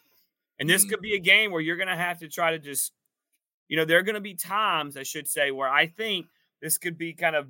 And 0.59 0.69
this 0.69 0.83
mm-hmm. 0.83 0.91
could 0.91 1.01
be 1.03 1.15
a 1.15 1.21
game 1.21 1.53
where 1.53 1.61
you're 1.61 1.77
going 1.77 1.89
to 1.89 1.97
have 1.97 2.19
to 2.21 2.29
try 2.29 2.51
to 2.53 2.59
just, 2.59 2.93
you 3.69 3.77
know, 3.77 3.85
there 3.85 3.99
are 3.99 4.03
going 4.03 4.15
to 4.15 4.21
be 4.21 4.35
times, 4.35 4.97
I 4.97 5.03
should 5.03 5.29
say, 5.29 5.51
where 5.51 5.69
I 5.69 5.87
think 5.87 6.27
this 6.63 6.79
could 6.79 6.97
be 6.97 7.13
kind 7.13 7.37
of 7.37 7.47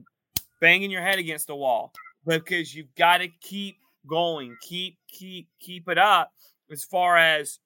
banging 0.61 0.90
your 0.90 1.02
head 1.02 1.18
against 1.18 1.46
the 1.46 1.54
wall 1.54 1.92
because 2.26 2.74
you've 2.74 2.94
got 2.96 3.18
to 3.18 3.28
keep 3.40 3.76
going, 4.09 4.56
keep, 4.61 4.96
keep, 5.09 5.48
keep 5.61 5.88
it 5.88 5.98
up 5.98 6.32
as 6.72 6.82
far 6.82 7.16
as 7.16 7.61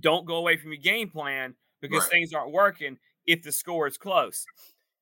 don't 0.00 0.26
go 0.26 0.36
away 0.36 0.56
from 0.56 0.72
your 0.72 0.80
game 0.80 1.10
plan 1.10 1.54
because 1.82 2.04
right. 2.04 2.10
things 2.10 2.32
aren't 2.32 2.52
working 2.52 2.96
if 3.26 3.42
the 3.42 3.52
score 3.52 3.86
is 3.86 3.98
close. 3.98 4.46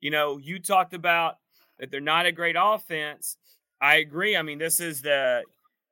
You 0.01 0.11
know, 0.11 0.39
you 0.39 0.59
talked 0.59 0.95
about 0.95 1.37
that 1.79 1.91
they're 1.91 2.01
not 2.01 2.27
a 2.27 2.33
great 2.33 2.57
offense. 2.59 3.37
I 3.81 3.97
agree. 3.97 4.37
I 4.37 4.43
mean, 4.43 4.59
this 4.59 4.81
is 4.81 5.03
the 5.03 5.43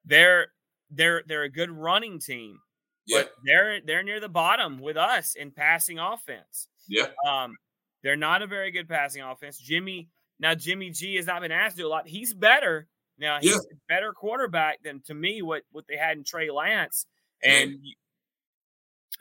they're 0.04 0.48
they're 0.90 1.22
they're 1.26 1.42
a 1.42 1.50
good 1.50 1.70
running 1.70 2.18
team, 2.18 2.58
yeah. 3.06 3.22
but 3.22 3.32
they're 3.44 3.80
they're 3.80 4.02
near 4.02 4.20
the 4.20 4.28
bottom 4.28 4.78
with 4.78 4.96
us 4.96 5.34
in 5.34 5.50
passing 5.50 5.98
offense. 5.98 6.68
Yeah. 6.88 7.08
Um, 7.26 7.56
they're 8.02 8.16
not 8.16 8.42
a 8.42 8.46
very 8.46 8.70
good 8.70 8.88
passing 8.88 9.22
offense. 9.22 9.58
Jimmy 9.58 10.08
now 10.38 10.54
Jimmy 10.54 10.90
G 10.90 11.16
has 11.16 11.26
not 11.26 11.40
been 11.40 11.52
asked 11.52 11.76
to 11.76 11.82
do 11.82 11.86
a 11.86 11.90
lot. 11.90 12.08
He's 12.08 12.34
better 12.34 12.86
now. 13.18 13.38
He's 13.40 13.52
yeah. 13.52 13.58
a 13.58 13.76
better 13.88 14.12
quarterback 14.12 14.82
than 14.82 15.00
to 15.06 15.14
me 15.14 15.42
what 15.42 15.62
what 15.72 15.86
they 15.88 15.96
had 15.96 16.16
in 16.16 16.24
Trey 16.24 16.50
Lance, 16.50 17.06
and 17.42 17.78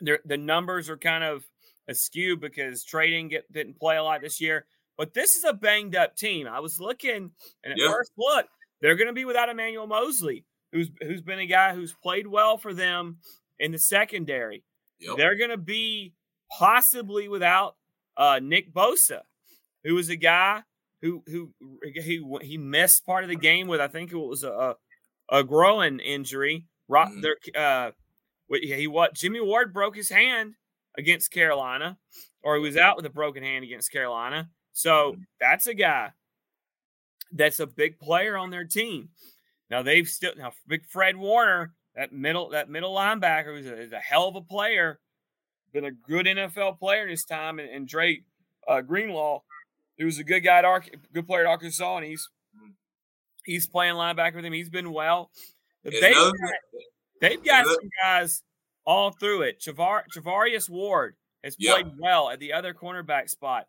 the 0.00 0.36
numbers 0.36 0.90
are 0.90 0.96
kind 0.96 1.24
of 1.24 1.44
askew 1.88 2.36
because 2.36 2.84
Trey 2.84 3.10
didn't 3.10 3.30
get 3.30 3.50
didn't 3.52 3.78
play 3.78 3.96
a 3.96 4.02
lot 4.02 4.20
this 4.20 4.40
year. 4.40 4.66
But 4.96 5.14
this 5.14 5.34
is 5.34 5.44
a 5.44 5.52
banged 5.52 5.96
up 5.96 6.16
team. 6.16 6.46
I 6.46 6.60
was 6.60 6.78
looking, 6.78 7.30
and 7.64 7.72
at 7.72 7.78
yeah. 7.78 7.90
first 7.90 8.12
look, 8.16 8.46
they're 8.80 8.96
going 8.96 9.08
to 9.08 9.14
be 9.14 9.24
without 9.24 9.48
Emmanuel 9.48 9.86
Moseley, 9.86 10.44
who's 10.72 10.90
who's 11.02 11.22
been 11.22 11.40
a 11.40 11.46
guy 11.46 11.74
who's 11.74 11.94
played 12.02 12.26
well 12.26 12.58
for 12.58 12.72
them 12.72 13.18
in 13.58 13.72
the 13.72 13.78
secondary. 13.78 14.62
Yep. 15.00 15.16
They're 15.16 15.36
going 15.36 15.50
to 15.50 15.56
be 15.56 16.14
possibly 16.50 17.28
without 17.28 17.76
uh, 18.16 18.40
Nick 18.42 18.72
Bosa, 18.72 19.22
who 19.82 19.94
was 19.94 20.08
a 20.08 20.16
guy 20.16 20.62
who 21.02 21.22
who 21.26 21.50
he 21.82 22.24
he 22.42 22.56
missed 22.56 23.04
part 23.04 23.24
of 23.24 23.30
the 23.30 23.36
game 23.36 23.66
with 23.68 23.80
I 23.80 23.88
think 23.88 24.12
it 24.12 24.16
was 24.16 24.44
a 24.44 24.76
a, 25.30 25.38
a 25.38 25.44
growing 25.44 26.00
injury. 26.00 26.66
Rock, 26.88 27.10
mm-hmm. 27.10 27.20
there, 27.20 27.36
uh, 27.56 27.90
he 28.50 28.86
what 28.86 29.14
Jimmy 29.14 29.40
Ward 29.40 29.72
broke 29.72 29.96
his 29.96 30.10
hand 30.10 30.54
against 30.96 31.30
Carolina, 31.30 31.98
or 32.42 32.56
he 32.56 32.62
was 32.62 32.76
out 32.76 32.96
with 32.96 33.06
a 33.06 33.10
broken 33.10 33.42
hand 33.42 33.64
against 33.64 33.90
Carolina. 33.90 34.48
So 34.74 35.16
that's 35.40 35.66
a 35.66 35.74
guy 35.74 36.10
that's 37.32 37.60
a 37.60 37.66
big 37.66 37.98
player 37.98 38.36
on 38.36 38.50
their 38.50 38.64
team. 38.64 39.08
Now 39.70 39.82
they've 39.82 40.06
still 40.06 40.32
now 40.36 40.52
big 40.66 40.84
Fred 40.84 41.16
Warner, 41.16 41.72
that 41.94 42.12
middle 42.12 42.50
that 42.50 42.68
middle 42.68 42.94
linebacker 42.94 43.58
is 43.58 43.66
a, 43.66 43.80
is 43.80 43.92
a 43.92 43.98
hell 43.98 44.28
of 44.28 44.36
a 44.36 44.42
player, 44.42 45.00
been 45.72 45.84
a 45.84 45.90
good 45.90 46.26
NFL 46.26 46.78
player 46.78 47.04
in 47.04 47.08
his 47.08 47.24
time, 47.24 47.58
and, 47.60 47.70
and 47.70 47.88
Dre 47.88 48.22
uh, 48.68 48.80
Greenlaw, 48.80 49.40
he 49.96 50.04
was 50.04 50.18
a 50.18 50.24
good 50.24 50.40
guy 50.40 50.58
at 50.58 50.64
Ar- 50.64 50.84
good 51.12 51.26
player 51.26 51.42
at 51.42 51.46
Arkansas, 51.46 51.96
and 51.96 52.06
he's 52.06 52.28
he's 53.44 53.66
playing 53.66 53.94
linebacker 53.94 54.36
with 54.36 54.44
him. 54.44 54.52
He's 54.52 54.70
been 54.70 54.92
well. 54.92 55.30
They've 55.84 56.00
got, 56.00 56.34
they've 57.20 57.44
got 57.44 57.66
some 57.66 57.90
guys 58.02 58.42
all 58.84 59.12
through 59.12 59.42
it. 59.42 59.60
Chavar, 59.60 60.02
Charvarius 60.14 60.68
Ward 60.68 61.14
has 61.44 61.56
played 61.56 61.86
yep. 61.86 61.94
well 61.98 62.30
at 62.30 62.40
the 62.40 62.52
other 62.52 62.74
cornerback 62.74 63.28
spot. 63.28 63.66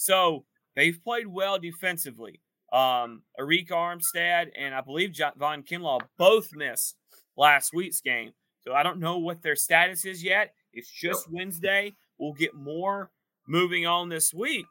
So 0.00 0.46
they've 0.76 0.98
played 1.04 1.26
well 1.26 1.58
defensively. 1.58 2.40
Um, 2.72 3.22
Arik 3.38 3.68
Armstead 3.68 4.48
and 4.56 4.74
I 4.74 4.80
believe 4.80 5.14
Von 5.36 5.62
Kinlaw 5.62 6.00
both 6.16 6.54
missed 6.54 6.96
last 7.36 7.74
week's 7.74 8.00
game. 8.00 8.32
So 8.60 8.72
I 8.72 8.82
don't 8.82 8.98
know 8.98 9.18
what 9.18 9.42
their 9.42 9.56
status 9.56 10.06
is 10.06 10.24
yet. 10.24 10.54
It's 10.72 10.90
just. 10.90 11.30
Wednesday. 11.30 11.92
We'll 12.18 12.32
get 12.32 12.54
more 12.54 13.10
moving 13.46 13.86
on 13.86 14.08
this 14.08 14.32
week, 14.32 14.66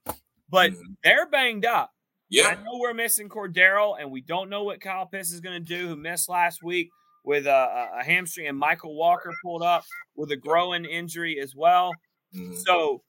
but 0.49 0.71
mm-hmm. 0.71 0.93
they're 1.03 1.27
banged 1.29 1.65
up. 1.65 1.91
Yeah. 2.29 2.47
I 2.47 2.55
know 2.55 2.79
we're 2.79 2.93
missing 2.93 3.29
Cordarrelle, 3.29 3.99
and 3.99 4.11
we 4.11 4.21
don't 4.21 4.49
know 4.49 4.63
what 4.63 4.81
Kyle 4.81 5.07
Pitts 5.07 5.31
is 5.31 5.41
going 5.41 5.63
to 5.63 5.77
do, 5.77 5.87
who 5.87 5.95
missed 5.95 6.29
last 6.29 6.63
week 6.63 6.89
with 7.23 7.47
a, 7.47 7.89
a, 7.99 8.03
hamstring, 8.03 8.47
and 8.47 8.61
Mykal 8.61 8.95
Walker 8.95 9.33
pulled 9.43 9.63
up 9.63 9.83
with 10.15 10.31
a 10.31 10.37
growing 10.37 10.85
injury 10.85 11.39
as 11.39 11.55
well. 11.55 11.91
Mm-hmm. 12.35 12.55
So 12.55 13.01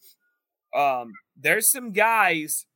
um, 0.74 1.12
there's 1.36 1.70
some 1.70 1.92
guys 1.92 2.66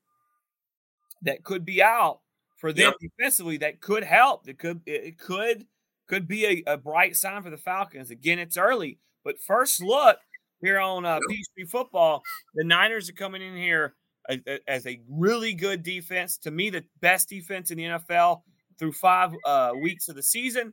that 1.22 1.42
could 1.42 1.64
be 1.64 1.82
out 1.82 2.20
for 2.56 2.72
them 2.72 2.92
yep. 3.00 3.10
defensively 3.18 3.56
that 3.58 3.80
could 3.80 4.04
help. 4.04 4.48
It 4.48 4.58
could 4.58 4.80
it 4.86 5.18
could 5.18 5.66
could 6.06 6.28
be 6.28 6.64
a, 6.66 6.72
a, 6.72 6.76
bright 6.76 7.16
sign 7.16 7.42
for 7.42 7.50
the 7.50 7.56
Falcons. 7.56 8.10
Again, 8.10 8.38
it's 8.38 8.58
early, 8.58 8.98
but 9.24 9.40
first 9.40 9.82
look, 9.82 10.18
here 10.64 10.78
on 10.78 11.04
uh, 11.04 11.18
Peachtree 11.28 11.66
Football. 11.66 12.22
The 12.54 12.64
Niners 12.64 13.08
are 13.08 13.14
coming 13.14 13.42
in 13.42 13.56
here 13.56 13.94
as, 14.28 14.38
as, 14.66 14.86
a 14.86 15.00
really 15.08 15.52
good 15.52 15.82
defense. 15.82 16.38
To 16.38 16.50
me, 16.50 16.70
the 16.70 16.84
best 17.00 17.28
defense 17.28 17.70
in 17.70 17.78
the 17.78 17.84
NFL 17.84 18.42
through 18.78 18.92
five 18.92 19.32
uh, 19.44 19.72
weeks 19.80 20.08
of 20.08 20.16
the 20.16 20.22
season. 20.22 20.72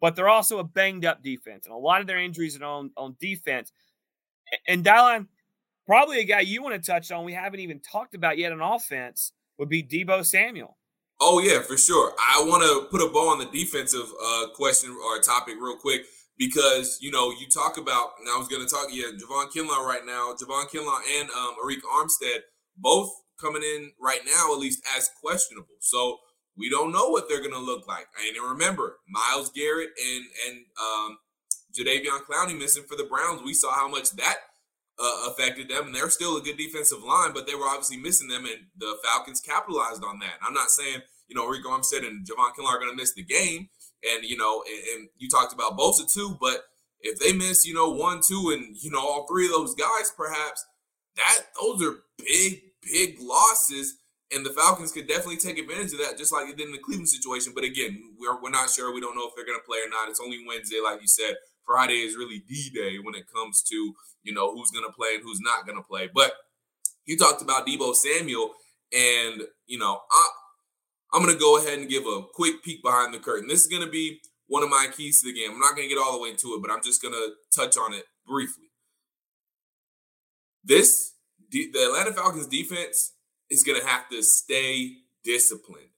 But 0.00 0.14
they're 0.14 0.28
also 0.28 0.58
a 0.58 0.64
banged 0.64 1.04
up 1.04 1.22
defense, 1.24 1.66
and 1.66 1.74
a 1.74 1.78
lot 1.78 2.00
of 2.00 2.06
their 2.06 2.20
injuries 2.20 2.56
are 2.60 2.64
on 2.64 2.92
on 2.96 3.16
defense. 3.20 3.72
And 4.68 4.84
Dylan, 4.84 5.26
probably 5.88 6.20
a 6.20 6.24
guy 6.24 6.40
you 6.40 6.62
want 6.62 6.74
to 6.74 6.92
touch 6.92 7.10
on. 7.10 7.24
We 7.24 7.32
haven't 7.32 7.60
even 7.60 7.80
talked 7.80 8.14
about 8.14 8.36
yet 8.36 8.52
on 8.52 8.60
offense 8.60 9.32
would 9.58 9.70
be 9.70 9.82
Deebo 9.82 10.24
Samuel. 10.24 10.76
Oh 11.18 11.40
yeah, 11.40 11.62
for 11.62 11.78
sure. 11.78 12.12
I 12.20 12.44
want 12.46 12.62
to 12.62 12.88
put 12.90 13.04
a 13.04 13.10
bow 13.10 13.30
on 13.30 13.38
the 13.38 13.46
defensive 13.46 14.06
uh, 14.22 14.48
question 14.54 14.90
or 14.90 15.18
topic 15.20 15.54
real 15.58 15.76
quick 15.78 16.02
because 16.36 16.98
you 17.00 17.10
know 17.10 17.30
you 17.30 17.48
talk 17.48 17.78
about, 17.78 18.10
and 18.20 18.28
I 18.28 18.36
was 18.36 18.48
going 18.48 18.62
to 18.62 18.68
talk, 18.68 18.88
yeah, 18.92 19.06
Javon 19.06 19.50
Kinlaw 19.50 19.84
right 19.84 20.04
now, 20.06 20.34
Javon 20.34 20.68
Kinlaw 20.68 20.98
and 21.18 21.30
um, 21.30 21.56
Arik 21.64 21.80
Armstead 21.96 22.40
both 22.76 23.10
coming 23.40 23.62
in 23.62 23.90
right 24.00 24.20
now 24.26 24.52
at 24.52 24.60
least 24.60 24.84
as 24.96 25.10
questionable. 25.20 25.74
So 25.80 26.18
we 26.56 26.68
don't 26.68 26.92
know 26.92 27.08
what 27.08 27.28
they're 27.28 27.40
going 27.40 27.52
to 27.52 27.58
look 27.58 27.88
like. 27.88 28.06
And 28.20 28.50
remember, 28.50 28.98
Myles 29.08 29.50
Garrett 29.50 29.90
and 29.98 30.24
and 30.46 30.64
um, 30.78 31.18
Jadeveon 31.76 32.20
Clowney 32.28 32.56
missing 32.56 32.84
for 32.86 32.96
the 32.96 33.04
Browns. 33.04 33.42
We 33.42 33.54
saw 33.54 33.72
how 33.72 33.88
much 33.88 34.10
that 34.16 34.36
uh, 34.98 35.30
affected 35.30 35.68
them, 35.68 35.86
and 35.86 35.94
they're 35.94 36.10
still 36.10 36.36
a 36.36 36.42
good 36.42 36.56
defensive 36.56 37.02
line, 37.02 37.32
but 37.32 37.46
they 37.46 37.54
were 37.54 37.66
obviously 37.66 37.96
missing 37.96 38.28
them, 38.28 38.44
and 38.44 38.66
the 38.76 38.96
Falcons 39.04 39.40
capitalized 39.40 40.02
on 40.02 40.18
that. 40.18 40.38
I'm 40.42 40.54
not 40.54 40.70
saying 40.70 41.02
you 41.28 41.36
know 41.36 41.46
Rico 41.46 41.68
Armstead 41.68 42.06
and 42.06 42.26
Javon 42.26 42.52
Kinlaw 42.58 42.74
are 42.74 42.78
going 42.78 42.90
to 42.90 42.96
miss 42.96 43.14
the 43.14 43.22
game, 43.22 43.68
and 44.02 44.24
you 44.24 44.36
know, 44.36 44.64
and, 44.66 45.00
and, 45.00 45.08
you 45.18 45.28
talked 45.28 45.52
about 45.52 45.78
Bosa 45.78 46.12
too, 46.12 46.36
but 46.40 46.64
if 47.00 47.18
they 47.20 47.32
miss, 47.32 47.64
you 47.64 47.74
know, 47.74 47.90
one, 47.90 48.20
two, 48.26 48.50
and 48.52 48.76
you 48.82 48.90
know, 48.90 49.00
all 49.00 49.26
three 49.26 49.46
of 49.46 49.52
those 49.52 49.74
guys, 49.74 50.12
perhaps 50.16 50.64
that 51.16 51.46
those 51.60 51.82
are 51.82 52.02
big, 52.18 52.62
big 52.82 53.18
losses. 53.20 53.94
And 54.30 54.44
the 54.44 54.50
Falcons 54.50 54.92
could 54.92 55.08
definitely 55.08 55.38
take 55.38 55.58
advantage 55.58 55.92
of 55.92 56.00
that, 56.00 56.18
just 56.18 56.32
like 56.32 56.48
did 56.48 56.60
in 56.60 56.72
the 56.72 56.78
Cleveland 56.78 57.08
situation. 57.08 57.52
But 57.54 57.64
again, 57.64 57.98
we're, 58.18 58.38
we're 58.42 58.50
not 58.50 58.68
sure. 58.68 58.92
We 58.92 59.00
don't 59.00 59.16
know 59.16 59.26
if 59.26 59.34
they're 59.34 59.46
going 59.46 59.58
to 59.58 59.64
play 59.64 59.78
or 59.78 59.88
not. 59.88 60.10
It's 60.10 60.20
only 60.20 60.44
Wednesday, 60.46 60.80
like 60.84 61.00
you 61.00 61.08
said. 61.08 61.36
Friday 61.68 62.00
is 62.00 62.16
really 62.16 62.42
D 62.48 62.70
Day 62.74 62.96
when 63.02 63.14
it 63.14 63.26
comes 63.32 63.62
to 63.64 63.94
you 64.22 64.32
know 64.32 64.52
who's 64.54 64.70
going 64.70 64.86
to 64.86 64.92
play 64.92 65.14
and 65.14 65.22
who's 65.22 65.40
not 65.40 65.66
going 65.66 65.76
to 65.76 65.86
play. 65.86 66.08
But 66.12 66.32
you 67.04 67.16
talked 67.16 67.42
about 67.42 67.66
Deebo 67.66 67.94
Samuel, 67.94 68.52
and 68.92 69.42
you 69.66 69.78
know 69.78 70.00
I, 70.10 70.28
I'm 71.12 71.22
going 71.22 71.34
to 71.34 71.40
go 71.40 71.58
ahead 71.58 71.78
and 71.78 71.88
give 71.88 72.06
a 72.06 72.22
quick 72.34 72.64
peek 72.64 72.82
behind 72.82 73.12
the 73.12 73.18
curtain. 73.18 73.48
This 73.48 73.60
is 73.60 73.66
going 73.66 73.84
to 73.84 73.90
be 73.90 74.20
one 74.46 74.62
of 74.62 74.70
my 74.70 74.88
keys 74.96 75.20
to 75.20 75.28
the 75.28 75.38
game. 75.38 75.52
I'm 75.52 75.60
not 75.60 75.76
going 75.76 75.88
to 75.88 75.94
get 75.94 76.00
all 76.00 76.14
the 76.14 76.22
way 76.22 76.30
into 76.30 76.54
it, 76.54 76.62
but 76.62 76.70
I'm 76.70 76.82
just 76.82 77.02
going 77.02 77.14
to 77.14 77.32
touch 77.54 77.76
on 77.76 77.92
it 77.92 78.04
briefly. 78.26 78.64
This 80.64 81.12
the 81.50 81.70
Atlanta 81.86 82.12
Falcons 82.12 82.46
defense 82.46 83.12
is 83.50 83.62
going 83.62 83.80
to 83.80 83.86
have 83.86 84.08
to 84.10 84.22
stay 84.22 84.92
disciplined. 85.22 85.88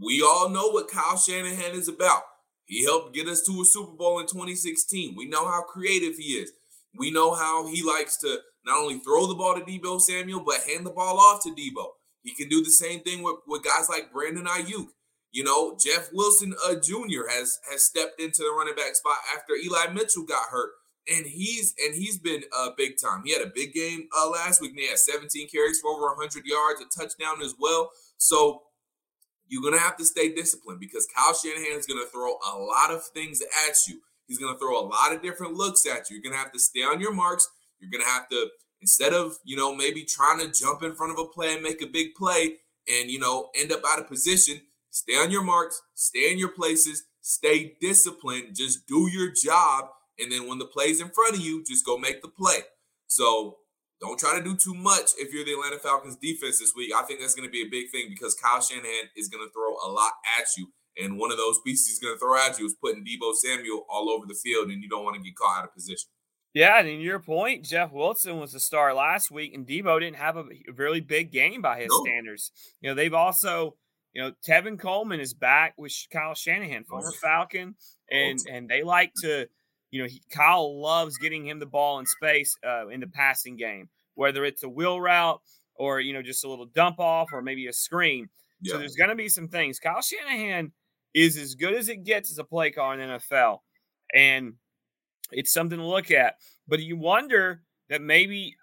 We 0.00 0.22
all 0.22 0.48
know 0.48 0.68
what 0.68 0.90
Kyle 0.90 1.16
Shanahan 1.16 1.72
is 1.72 1.88
about. 1.88 2.22
He 2.70 2.84
helped 2.84 3.12
get 3.12 3.26
us 3.26 3.42
to 3.42 3.60
a 3.60 3.64
Super 3.64 3.96
Bowl 3.96 4.20
in 4.20 4.26
2016. 4.26 5.16
We 5.16 5.26
know 5.26 5.44
how 5.44 5.62
creative 5.62 6.16
he 6.16 6.34
is. 6.34 6.52
We 6.96 7.10
know 7.10 7.34
how 7.34 7.66
he 7.66 7.82
likes 7.82 8.16
to 8.18 8.38
not 8.64 8.78
only 8.78 9.00
throw 9.00 9.26
the 9.26 9.34
ball 9.34 9.56
to 9.56 9.60
Deebo 9.60 10.00
Samuel, 10.00 10.44
but 10.46 10.62
hand 10.68 10.86
the 10.86 10.90
ball 10.90 11.18
off 11.18 11.42
to 11.42 11.50
Deebo. 11.50 11.88
He 12.22 12.32
can 12.32 12.48
do 12.48 12.62
the 12.62 12.70
same 12.70 13.00
thing 13.00 13.24
with, 13.24 13.38
with 13.48 13.64
guys 13.64 13.88
like 13.88 14.12
Brandon 14.12 14.44
Aiyuk. 14.44 14.86
You 15.32 15.42
know, 15.42 15.76
Jeff 15.84 16.10
Wilson 16.12 16.54
uh, 16.64 16.76
Jr. 16.76 17.28
has 17.28 17.58
has 17.68 17.82
stepped 17.82 18.20
into 18.20 18.42
the 18.42 18.54
running 18.56 18.76
back 18.76 18.94
spot 18.94 19.18
after 19.36 19.54
Eli 19.54 19.92
Mitchell 19.92 20.24
got 20.24 20.50
hurt, 20.50 20.70
and 21.08 21.26
he's 21.26 21.74
and 21.84 21.94
he's 21.96 22.18
been 22.18 22.44
uh, 22.56 22.70
big 22.76 22.92
time. 23.02 23.22
He 23.24 23.32
had 23.32 23.42
a 23.42 23.50
big 23.52 23.72
game 23.72 24.08
uh, 24.16 24.30
last 24.30 24.60
week. 24.60 24.72
And 24.72 24.80
he 24.80 24.88
had 24.88 24.98
17 24.98 25.48
carries 25.48 25.80
for 25.80 25.90
over 25.90 26.06
100 26.14 26.44
yards, 26.44 26.80
a 26.80 26.98
touchdown 27.00 27.42
as 27.42 27.54
well. 27.58 27.90
So 28.16 28.62
you're 29.50 29.62
going 29.62 29.74
to 29.74 29.80
have 29.80 29.96
to 29.96 30.04
stay 30.04 30.32
disciplined 30.32 30.80
because 30.80 31.06
Kyle 31.14 31.34
Shanahan 31.34 31.78
is 31.78 31.86
going 31.86 32.02
to 32.02 32.08
throw 32.10 32.38
a 32.50 32.56
lot 32.56 32.90
of 32.90 33.04
things 33.08 33.42
at 33.68 33.76
you. 33.86 34.00
He's 34.26 34.38
going 34.38 34.54
to 34.54 34.58
throw 34.58 34.80
a 34.80 34.86
lot 34.86 35.12
of 35.12 35.22
different 35.22 35.54
looks 35.54 35.84
at 35.86 36.08
you. 36.08 36.16
You're 36.16 36.22
going 36.22 36.34
to 36.34 36.38
have 36.38 36.52
to 36.52 36.60
stay 36.60 36.80
on 36.80 37.00
your 37.00 37.12
marks. 37.12 37.48
You're 37.80 37.90
going 37.90 38.04
to 38.04 38.08
have 38.08 38.28
to, 38.28 38.46
instead 38.80 39.12
of, 39.12 39.38
you 39.44 39.56
know, 39.56 39.74
maybe 39.74 40.04
trying 40.04 40.38
to 40.38 40.52
jump 40.52 40.84
in 40.84 40.94
front 40.94 41.12
of 41.12 41.18
a 41.18 41.26
play 41.26 41.52
and 41.52 41.62
make 41.62 41.82
a 41.82 41.86
big 41.86 42.14
play 42.14 42.58
and, 42.88 43.10
you 43.10 43.18
know, 43.18 43.50
end 43.58 43.72
up 43.72 43.82
out 43.86 43.98
of 43.98 44.06
position, 44.06 44.60
stay 44.90 45.14
on 45.14 45.32
your 45.32 45.42
marks, 45.42 45.82
stay 45.94 46.30
in 46.30 46.38
your 46.38 46.52
places, 46.52 47.02
stay 47.20 47.74
disciplined, 47.80 48.54
just 48.54 48.86
do 48.86 49.08
your 49.10 49.32
job. 49.32 49.86
And 50.20 50.30
then 50.30 50.46
when 50.46 50.58
the 50.58 50.64
play's 50.64 51.00
in 51.00 51.08
front 51.08 51.34
of 51.34 51.40
you, 51.40 51.64
just 51.64 51.84
go 51.84 51.98
make 51.98 52.22
the 52.22 52.28
play. 52.28 52.60
So 53.08 53.56
don't 54.00 54.18
try 54.18 54.36
to 54.38 54.42
do 54.42 54.56
too 54.56 54.74
much 54.74 55.10
if 55.18 55.32
you're 55.32 55.44
the 55.44 55.52
Atlanta 55.52 55.78
Falcons 55.78 56.16
defense 56.16 56.58
this 56.58 56.72
week. 56.74 56.92
I 56.96 57.02
think 57.02 57.20
that's 57.20 57.34
going 57.34 57.46
to 57.46 57.52
be 57.52 57.62
a 57.62 57.68
big 57.70 57.90
thing 57.90 58.06
because 58.08 58.34
Kyle 58.34 58.60
Shanahan 58.60 59.10
is 59.16 59.28
going 59.28 59.46
to 59.46 59.52
throw 59.52 59.74
a 59.84 59.88
lot 59.92 60.12
at 60.38 60.46
you. 60.56 60.68
And 60.98 61.18
one 61.18 61.30
of 61.30 61.36
those 61.36 61.58
pieces 61.64 61.86
he's 61.86 61.98
going 61.98 62.14
to 62.14 62.18
throw 62.18 62.36
at 62.36 62.58
you 62.58 62.66
is 62.66 62.74
putting 62.74 63.04
Deebo 63.04 63.34
Samuel 63.34 63.86
all 63.88 64.10
over 64.10 64.26
the 64.26 64.34
field, 64.34 64.70
and 64.70 64.82
you 64.82 64.88
don't 64.88 65.04
want 65.04 65.16
to 65.16 65.22
get 65.22 65.36
caught 65.36 65.58
out 65.58 65.64
of 65.64 65.74
position. 65.74 66.08
Yeah, 66.52 66.80
and 66.80 66.88
in 66.88 67.00
your 67.00 67.20
point, 67.20 67.64
Jeff 67.64 67.92
Wilson 67.92 68.40
was 68.40 68.52
the 68.52 68.60
star 68.60 68.92
last 68.92 69.30
week, 69.30 69.54
and 69.54 69.66
Deebo 69.66 70.00
didn't 70.00 70.16
have 70.16 70.36
a 70.36 70.44
really 70.74 71.00
big 71.00 71.30
game 71.30 71.62
by 71.62 71.80
his 71.80 71.88
nope. 71.90 72.06
standards. 72.06 72.50
You 72.80 72.90
know, 72.90 72.94
they've 72.94 73.14
also, 73.14 73.76
you 74.12 74.20
know, 74.20 74.32
Tevin 74.46 74.78
Coleman 74.78 75.20
is 75.20 75.32
back 75.32 75.74
with 75.76 75.94
Kyle 76.12 76.34
Shanahan, 76.34 76.84
former 76.84 77.12
Falcon, 77.12 77.76
and 78.10 78.38
and 78.50 78.68
they 78.68 78.82
like 78.82 79.12
to– 79.22 79.48
you 79.90 80.00
know, 80.02 80.08
he, 80.08 80.22
Kyle 80.30 80.80
loves 80.80 81.18
getting 81.18 81.46
him 81.46 81.58
the 81.58 81.66
ball 81.66 81.98
in 81.98 82.06
space 82.06 82.56
uh, 82.66 82.88
in 82.88 83.00
the 83.00 83.06
passing 83.06 83.56
game, 83.56 83.88
whether 84.14 84.44
it's 84.44 84.62
a 84.62 84.68
wheel 84.68 85.00
route 85.00 85.40
or, 85.74 86.00
you 86.00 86.12
know, 86.12 86.22
just 86.22 86.44
a 86.44 86.48
little 86.48 86.66
dump 86.66 87.00
off 87.00 87.28
or 87.32 87.42
maybe 87.42 87.66
a 87.66 87.72
screen. 87.72 88.28
Yeah. 88.60 88.72
So 88.72 88.78
there's 88.78 88.94
going 88.94 89.10
to 89.10 89.16
be 89.16 89.28
some 89.28 89.48
things. 89.48 89.78
Kyle 89.78 90.02
Shanahan 90.02 90.72
is 91.14 91.36
as 91.36 91.54
good 91.54 91.74
as 91.74 91.88
it 91.88 92.04
gets 92.04 92.30
as 92.30 92.38
a 92.38 92.44
play 92.44 92.70
caller 92.70 93.00
in 93.00 93.08
NFL. 93.08 93.58
And 94.14 94.54
it's 95.32 95.52
something 95.52 95.78
to 95.78 95.86
look 95.86 96.10
at. 96.10 96.34
But 96.68 96.80
you 96.80 96.96
wonder 96.96 97.62
that 97.88 98.02
maybe, 98.02 98.56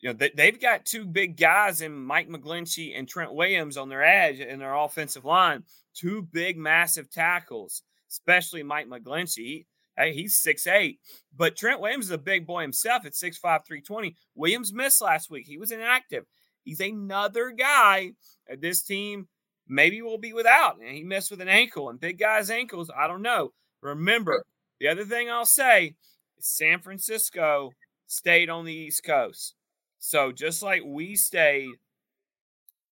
you 0.00 0.12
know, 0.12 0.28
they've 0.34 0.60
got 0.60 0.84
two 0.84 1.04
big 1.04 1.36
guys 1.36 1.80
in 1.80 1.92
Mike 1.92 2.28
McGlinchey 2.28 2.98
and 2.98 3.08
Trent 3.08 3.32
Williams 3.32 3.76
on 3.76 3.88
their 3.88 4.02
edge 4.02 4.40
in 4.40 4.58
their 4.58 4.74
offensive 4.74 5.24
line, 5.24 5.62
two 5.94 6.22
big, 6.32 6.56
massive 6.56 7.10
tackles, 7.10 7.82
especially 8.10 8.62
Mike 8.62 8.88
McGlinchey. 8.88 9.66
Hey, 9.96 10.12
he's 10.12 10.36
six 10.36 10.66
eight, 10.66 10.98
but 11.36 11.56
Trent 11.56 11.80
Williams 11.80 12.06
is 12.06 12.10
a 12.10 12.18
big 12.18 12.46
boy 12.46 12.62
himself 12.62 13.06
at 13.06 13.12
6'5", 13.12 13.40
320. 13.40 14.16
Williams 14.34 14.72
missed 14.72 15.00
last 15.00 15.30
week. 15.30 15.46
He 15.46 15.58
was 15.58 15.70
inactive. 15.70 16.24
He's 16.64 16.80
another 16.80 17.50
guy 17.50 18.12
that 18.48 18.60
this 18.60 18.82
team 18.82 19.28
maybe 19.68 20.02
will 20.02 20.18
be 20.18 20.32
without. 20.32 20.78
And 20.80 20.96
he 20.96 21.04
messed 21.04 21.30
with 21.30 21.40
an 21.40 21.48
ankle. 21.48 21.90
And 21.90 22.00
big 22.00 22.18
guys' 22.18 22.50
ankles, 22.50 22.90
I 22.96 23.06
don't 23.06 23.22
know. 23.22 23.52
Remember, 23.82 24.44
the 24.80 24.88
other 24.88 25.04
thing 25.04 25.30
I'll 25.30 25.46
say 25.46 25.94
is 26.38 26.46
San 26.46 26.80
Francisco 26.80 27.70
stayed 28.06 28.50
on 28.50 28.64
the 28.64 28.72
East 28.72 29.04
Coast. 29.04 29.54
So 29.98 30.32
just 30.32 30.62
like 30.62 30.82
we 30.84 31.16
stayed 31.16 31.72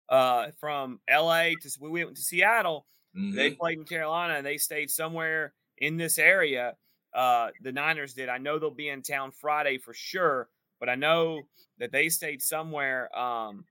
uh, 0.09 0.47
from 0.59 0.99
LA 1.09 1.51
to 1.61 1.77
we 1.79 2.03
went 2.03 2.17
to 2.17 2.21
Seattle, 2.21 2.85
mm-hmm. 3.15 3.35
they 3.35 3.51
played 3.51 3.79
in 3.79 3.85
Carolina 3.85 4.35
and 4.35 4.45
they 4.45 4.57
stayed 4.57 4.89
somewhere 4.89 5.53
in 5.77 5.97
this 5.97 6.17
area 6.17 6.75
uh, 7.13 7.49
the 7.61 7.71
Niners 7.71 8.13
did. 8.13 8.29
I 8.29 8.37
know 8.37 8.59
they'll 8.59 8.71
be 8.71 8.89
in 8.89 9.01
town 9.01 9.31
Friday 9.31 9.77
for 9.77 9.93
sure, 9.93 10.49
but 10.79 10.89
I 10.89 10.95
know 10.95 11.41
that 11.79 11.91
they 11.91 12.09
stayed 12.09 12.41
somewhere. 12.41 13.15
Um, 13.17 13.65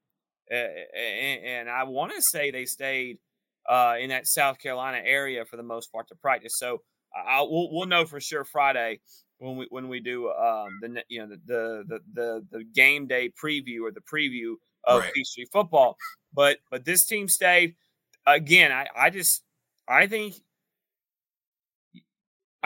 and, 0.51 1.45
and 1.45 1.71
I 1.71 1.85
want 1.85 2.13
to 2.15 2.23
say 2.23 2.51
they 2.51 2.65
stayed 2.65 3.19
uh, 3.69 3.97
in 4.01 4.09
that 4.11 4.27
South 4.27 4.59
Carolina 4.59 5.01
area 5.05 5.45
for 5.45 5.57
the 5.57 5.63
most 5.63 5.93
part 5.93 6.09
to 6.09 6.15
practice. 6.15 6.55
So 6.57 6.83
I, 7.15 7.43
we'll, 7.43 7.69
we'll 7.71 7.87
know 7.87 8.07
for 8.07 8.21
sure 8.21 8.45
Friday 8.45 9.01
when 9.39 9.57
we 9.57 9.67
when 9.71 9.89
we 9.89 10.01
do 10.01 10.31
um, 10.31 10.79
the 10.81 11.03
you 11.09 11.21
know 11.21 11.37
the, 11.47 11.85
the 11.87 12.01
the 12.15 12.47
the 12.51 12.65
game 12.65 13.07
day 13.07 13.31
preview 13.43 13.83
or 13.83 13.93
the 13.93 14.01
preview 14.01 14.55
of 14.85 15.03
right. 15.03 15.13
Peachtree 15.13 15.47
football. 15.53 15.97
But 16.33 16.59
but 16.71 16.85
this 16.85 17.05
team 17.05 17.29
stayed 17.29 17.77
again. 18.27 18.73
I 18.73 18.87
I 18.97 19.11
just 19.11 19.43
I 19.89 20.07
think 20.07 20.35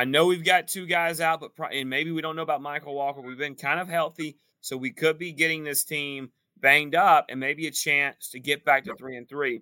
I 0.03 0.05
know 0.05 0.27
we've 0.27 0.45
got 0.45 0.67
two 0.67 0.85
guys 0.85 1.21
out, 1.21 1.39
but 1.39 1.55
pro- 1.55 1.69
and 1.69 1.89
maybe 1.89 2.11
we 2.11 2.23
don't 2.23 2.35
know 2.35 2.43
about 2.43 2.61
Mykal 2.61 2.93
Walker. 2.93 3.21
We've 3.21 3.39
been 3.39 3.55
kind 3.55 3.79
of 3.79 3.89
healthy, 3.89 4.37
so 4.61 4.77
we 4.77 4.91
could 4.91 5.17
be 5.17 5.31
getting 5.31 5.63
this 5.63 5.85
team 5.85 6.33
banged 6.57 6.97
up 6.97 7.27
and 7.29 7.39
maybe 7.39 7.69
a 7.69 7.71
chance 7.71 8.29
to 8.31 8.41
get 8.41 8.65
back 8.65 8.83
to 8.87 8.97
three 8.97 9.17
and 9.17 9.29
three. 9.29 9.61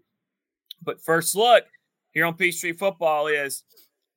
But 0.82 1.02
first 1.02 1.34
look 1.34 1.64
here 2.12 2.24
on 2.24 2.38
Peachtree 2.38 2.72
Football 2.72 3.26
is 3.26 3.64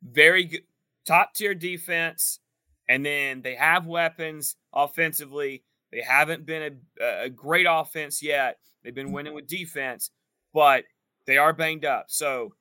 very 0.02 0.46
good, 0.46 0.62
top 1.06 1.34
tier 1.34 1.54
defense, 1.54 2.40
and 2.88 3.06
then 3.06 3.42
they 3.42 3.56
have 3.56 3.86
weapons 3.86 4.56
offensively. 4.72 5.66
They 5.92 6.00
haven't 6.00 6.46
been 6.46 6.80
a, 7.02 7.24
a 7.26 7.30
great 7.30 7.68
offense 7.70 8.24
yet. 8.24 8.60
They've 8.82 8.96
been 8.96 9.12
winning 9.12 9.34
with 9.34 9.48
defense, 9.48 10.12
but 10.54 10.86
they 11.28 11.38
are 11.38 11.52
banged 11.52 11.84
up. 11.84 12.06
So 12.08 12.54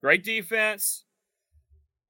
great 0.00 0.24
defense, 0.24 1.04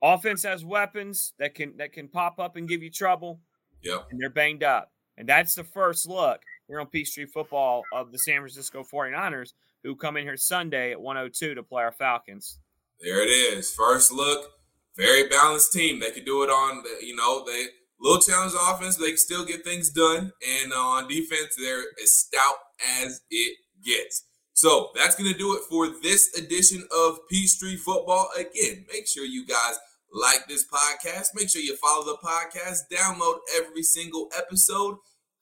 Offense 0.03 0.43
has 0.45 0.65
weapons 0.65 1.35
that 1.39 1.55
can 1.55 1.77
that 1.77 1.93
can 1.93 2.09
pop 2.09 2.39
up 2.39 2.57
and 2.57 2.69
give 2.69 2.83
you 2.83 2.91
trouble. 2.91 3.41
Yeah. 3.83 3.99
And 4.11 4.21
they're 4.21 4.31
banged 4.31 4.63
up. 4.63 4.93
And 5.17 5.29
that's 5.29 5.55
the 5.55 5.65
first 5.65 6.09
look 6.09 6.41
here 6.67 6.81
on 6.81 6.87
Peachtree 6.87 7.27
Football 7.27 7.83
of 7.93 8.13
the 8.13 8.19
San 8.19 8.37
Francisco 8.41 8.83
49ers, 8.83 9.53
who 9.83 9.97
come 9.97 10.17
in 10.17 10.25
here 10.25 10.37
Sunday 10.37 10.93
at 10.93 11.01
102 11.01 11.55
to 11.55 11.63
play 11.63 11.83
our 11.83 11.93
Falcons. 11.93 12.59
There 13.01 13.23
it 13.23 13.29
is. 13.31 13.73
First 13.75 14.13
look. 14.13 14.51
Very 14.97 15.29
balanced 15.29 15.73
team. 15.73 16.01
They 16.01 16.11
could 16.11 16.25
do 16.25 16.43
it 16.43 16.49
on, 16.49 16.83
the, 16.83 17.07
you 17.07 17.15
know, 17.17 17.45
they 17.47 17.67
little 18.01 18.21
challenge 18.21 18.53
offense. 18.59 18.97
They 18.97 19.09
can 19.09 19.17
still 19.19 19.45
get 19.45 19.65
things 19.65 19.91
done. 19.91 20.33
And 20.63 20.73
uh, 20.73 20.77
on 20.77 21.09
defense, 21.09 21.55
they're 21.59 21.85
as 22.03 22.13
stout 22.13 22.57
as 23.03 23.21
it 23.31 23.59
gets. 23.85 24.25
So 24.53 24.91
that's 24.95 25.17
going 25.17 25.33
to 25.33 25.39
do 25.39 25.55
it 25.55 25.63
for 25.71 25.89
this 26.03 26.37
edition 26.37 26.87
of 26.95 27.19
Peachtree 27.31 27.77
Football. 27.77 28.29
Again, 28.39 28.85
make 28.93 29.07
sure 29.07 29.25
you 29.25 29.47
guys 29.47 29.79
like 30.13 30.47
this 30.49 30.67
podcast. 30.67 31.29
Make 31.35 31.49
sure 31.49 31.63
you 31.63 31.77
follow 31.77 32.05
the 32.05 32.19
podcast, 32.23 32.83
download 32.93 33.39
every 33.57 33.83
single 33.83 34.31
episode, 34.37 34.97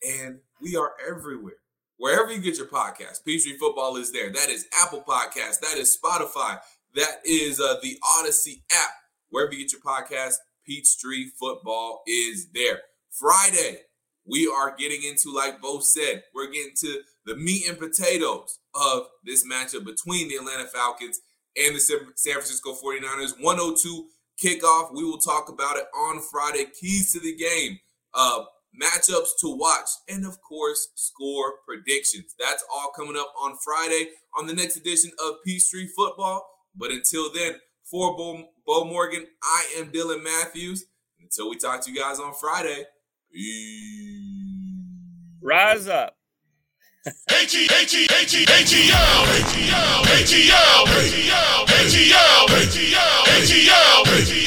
and 0.07 0.39
we 0.61 0.77
are 0.77 0.93
everywhere. 1.07 1.55
Wherever 1.97 2.33
you 2.33 2.41
get 2.41 2.59
your 2.59 2.69
podcast, 2.69 3.25
Peachtree 3.25 3.59
Football 3.59 3.97
is 3.97 4.13
there. 4.13 4.31
That 4.31 4.49
is 4.49 4.67
Apple 4.81 5.03
Podcast. 5.03 5.61
That 5.61 5.77
is 5.77 5.99
Spotify. 5.99 6.59
That 6.95 7.21
is 7.25 7.61
uh, 7.61 7.77
the 7.83 7.99
Audacy 8.05 8.63
app. 8.73 8.91
Wherever 9.31 9.53
you 9.53 9.65
get 9.65 9.73
your 9.73 9.81
podcast, 9.81 10.37
Peachtree 10.65 11.31
Football 11.39 12.03
is 12.07 12.49
there. 12.55 12.83
Friday, 13.11 13.79
we 14.25 14.47
are 14.47 14.77
getting 14.77 15.03
into, 15.03 15.35
like 15.35 15.61
Beau 15.61 15.81
said, 15.81 16.23
we're 16.35 16.51
getting 16.51 16.75
to 16.83 17.01
the 17.27 17.35
meat 17.35 17.69
and 17.69 17.79
potatoes 17.79 18.61
of 18.75 19.09
this 19.25 19.47
matchup 19.47 19.85
between 19.85 20.29
the 20.29 20.37
Atlanta 20.37 20.69
Falcons 20.69 21.21
and 21.57 21.75
the 21.75 21.81
San 21.81 22.35
Francisco 22.35 22.75
49ers. 22.75 23.33
102 23.41 24.07
kickoff. 24.43 24.93
We 24.95 25.05
will 25.05 25.19
talk 25.19 25.49
about 25.49 25.77
it 25.77 25.87
on 25.95 26.21
Friday. 26.21 26.67
Keys 26.79 27.13
to 27.13 27.21
the 27.21 27.35
game, 27.35 27.79
uh, 28.15 28.45
matchups 28.81 29.31
to 29.41 29.57
watch, 29.57 29.89
and 30.09 30.27
of 30.27 30.41
course, 30.41 30.89
score 30.95 31.55
predictions. 31.67 32.35
That's 32.39 32.65
all 32.73 32.93
coming 32.95 33.17
up 33.17 33.33
on 33.43 33.57
Friday 33.65 34.11
on 34.39 34.47
the 34.47 34.55
next 34.55 34.77
edition 34.77 35.11
of 35.25 35.37
Peachtree 35.45 35.89
Football. 35.97 36.49
But 36.77 36.91
until 36.91 37.33
then, 37.33 37.55
for 37.85 38.17
Beau, 38.17 38.45
Beau 38.67 38.85
Morgan, 38.85 39.27
I 39.43 39.75
am 39.79 39.91
Dylan 39.91 40.23
Mathews. 40.23 40.85
Until 41.21 41.51
we 41.51 41.57
talk 41.57 41.85
to 41.85 41.91
you 41.91 41.99
guys 41.99 42.21
on 42.21 42.33
Friday, 42.35 42.85
peace. 43.33 44.69
Rise 45.43 45.89
up. 45.89 46.18
ATL, 53.39 54.38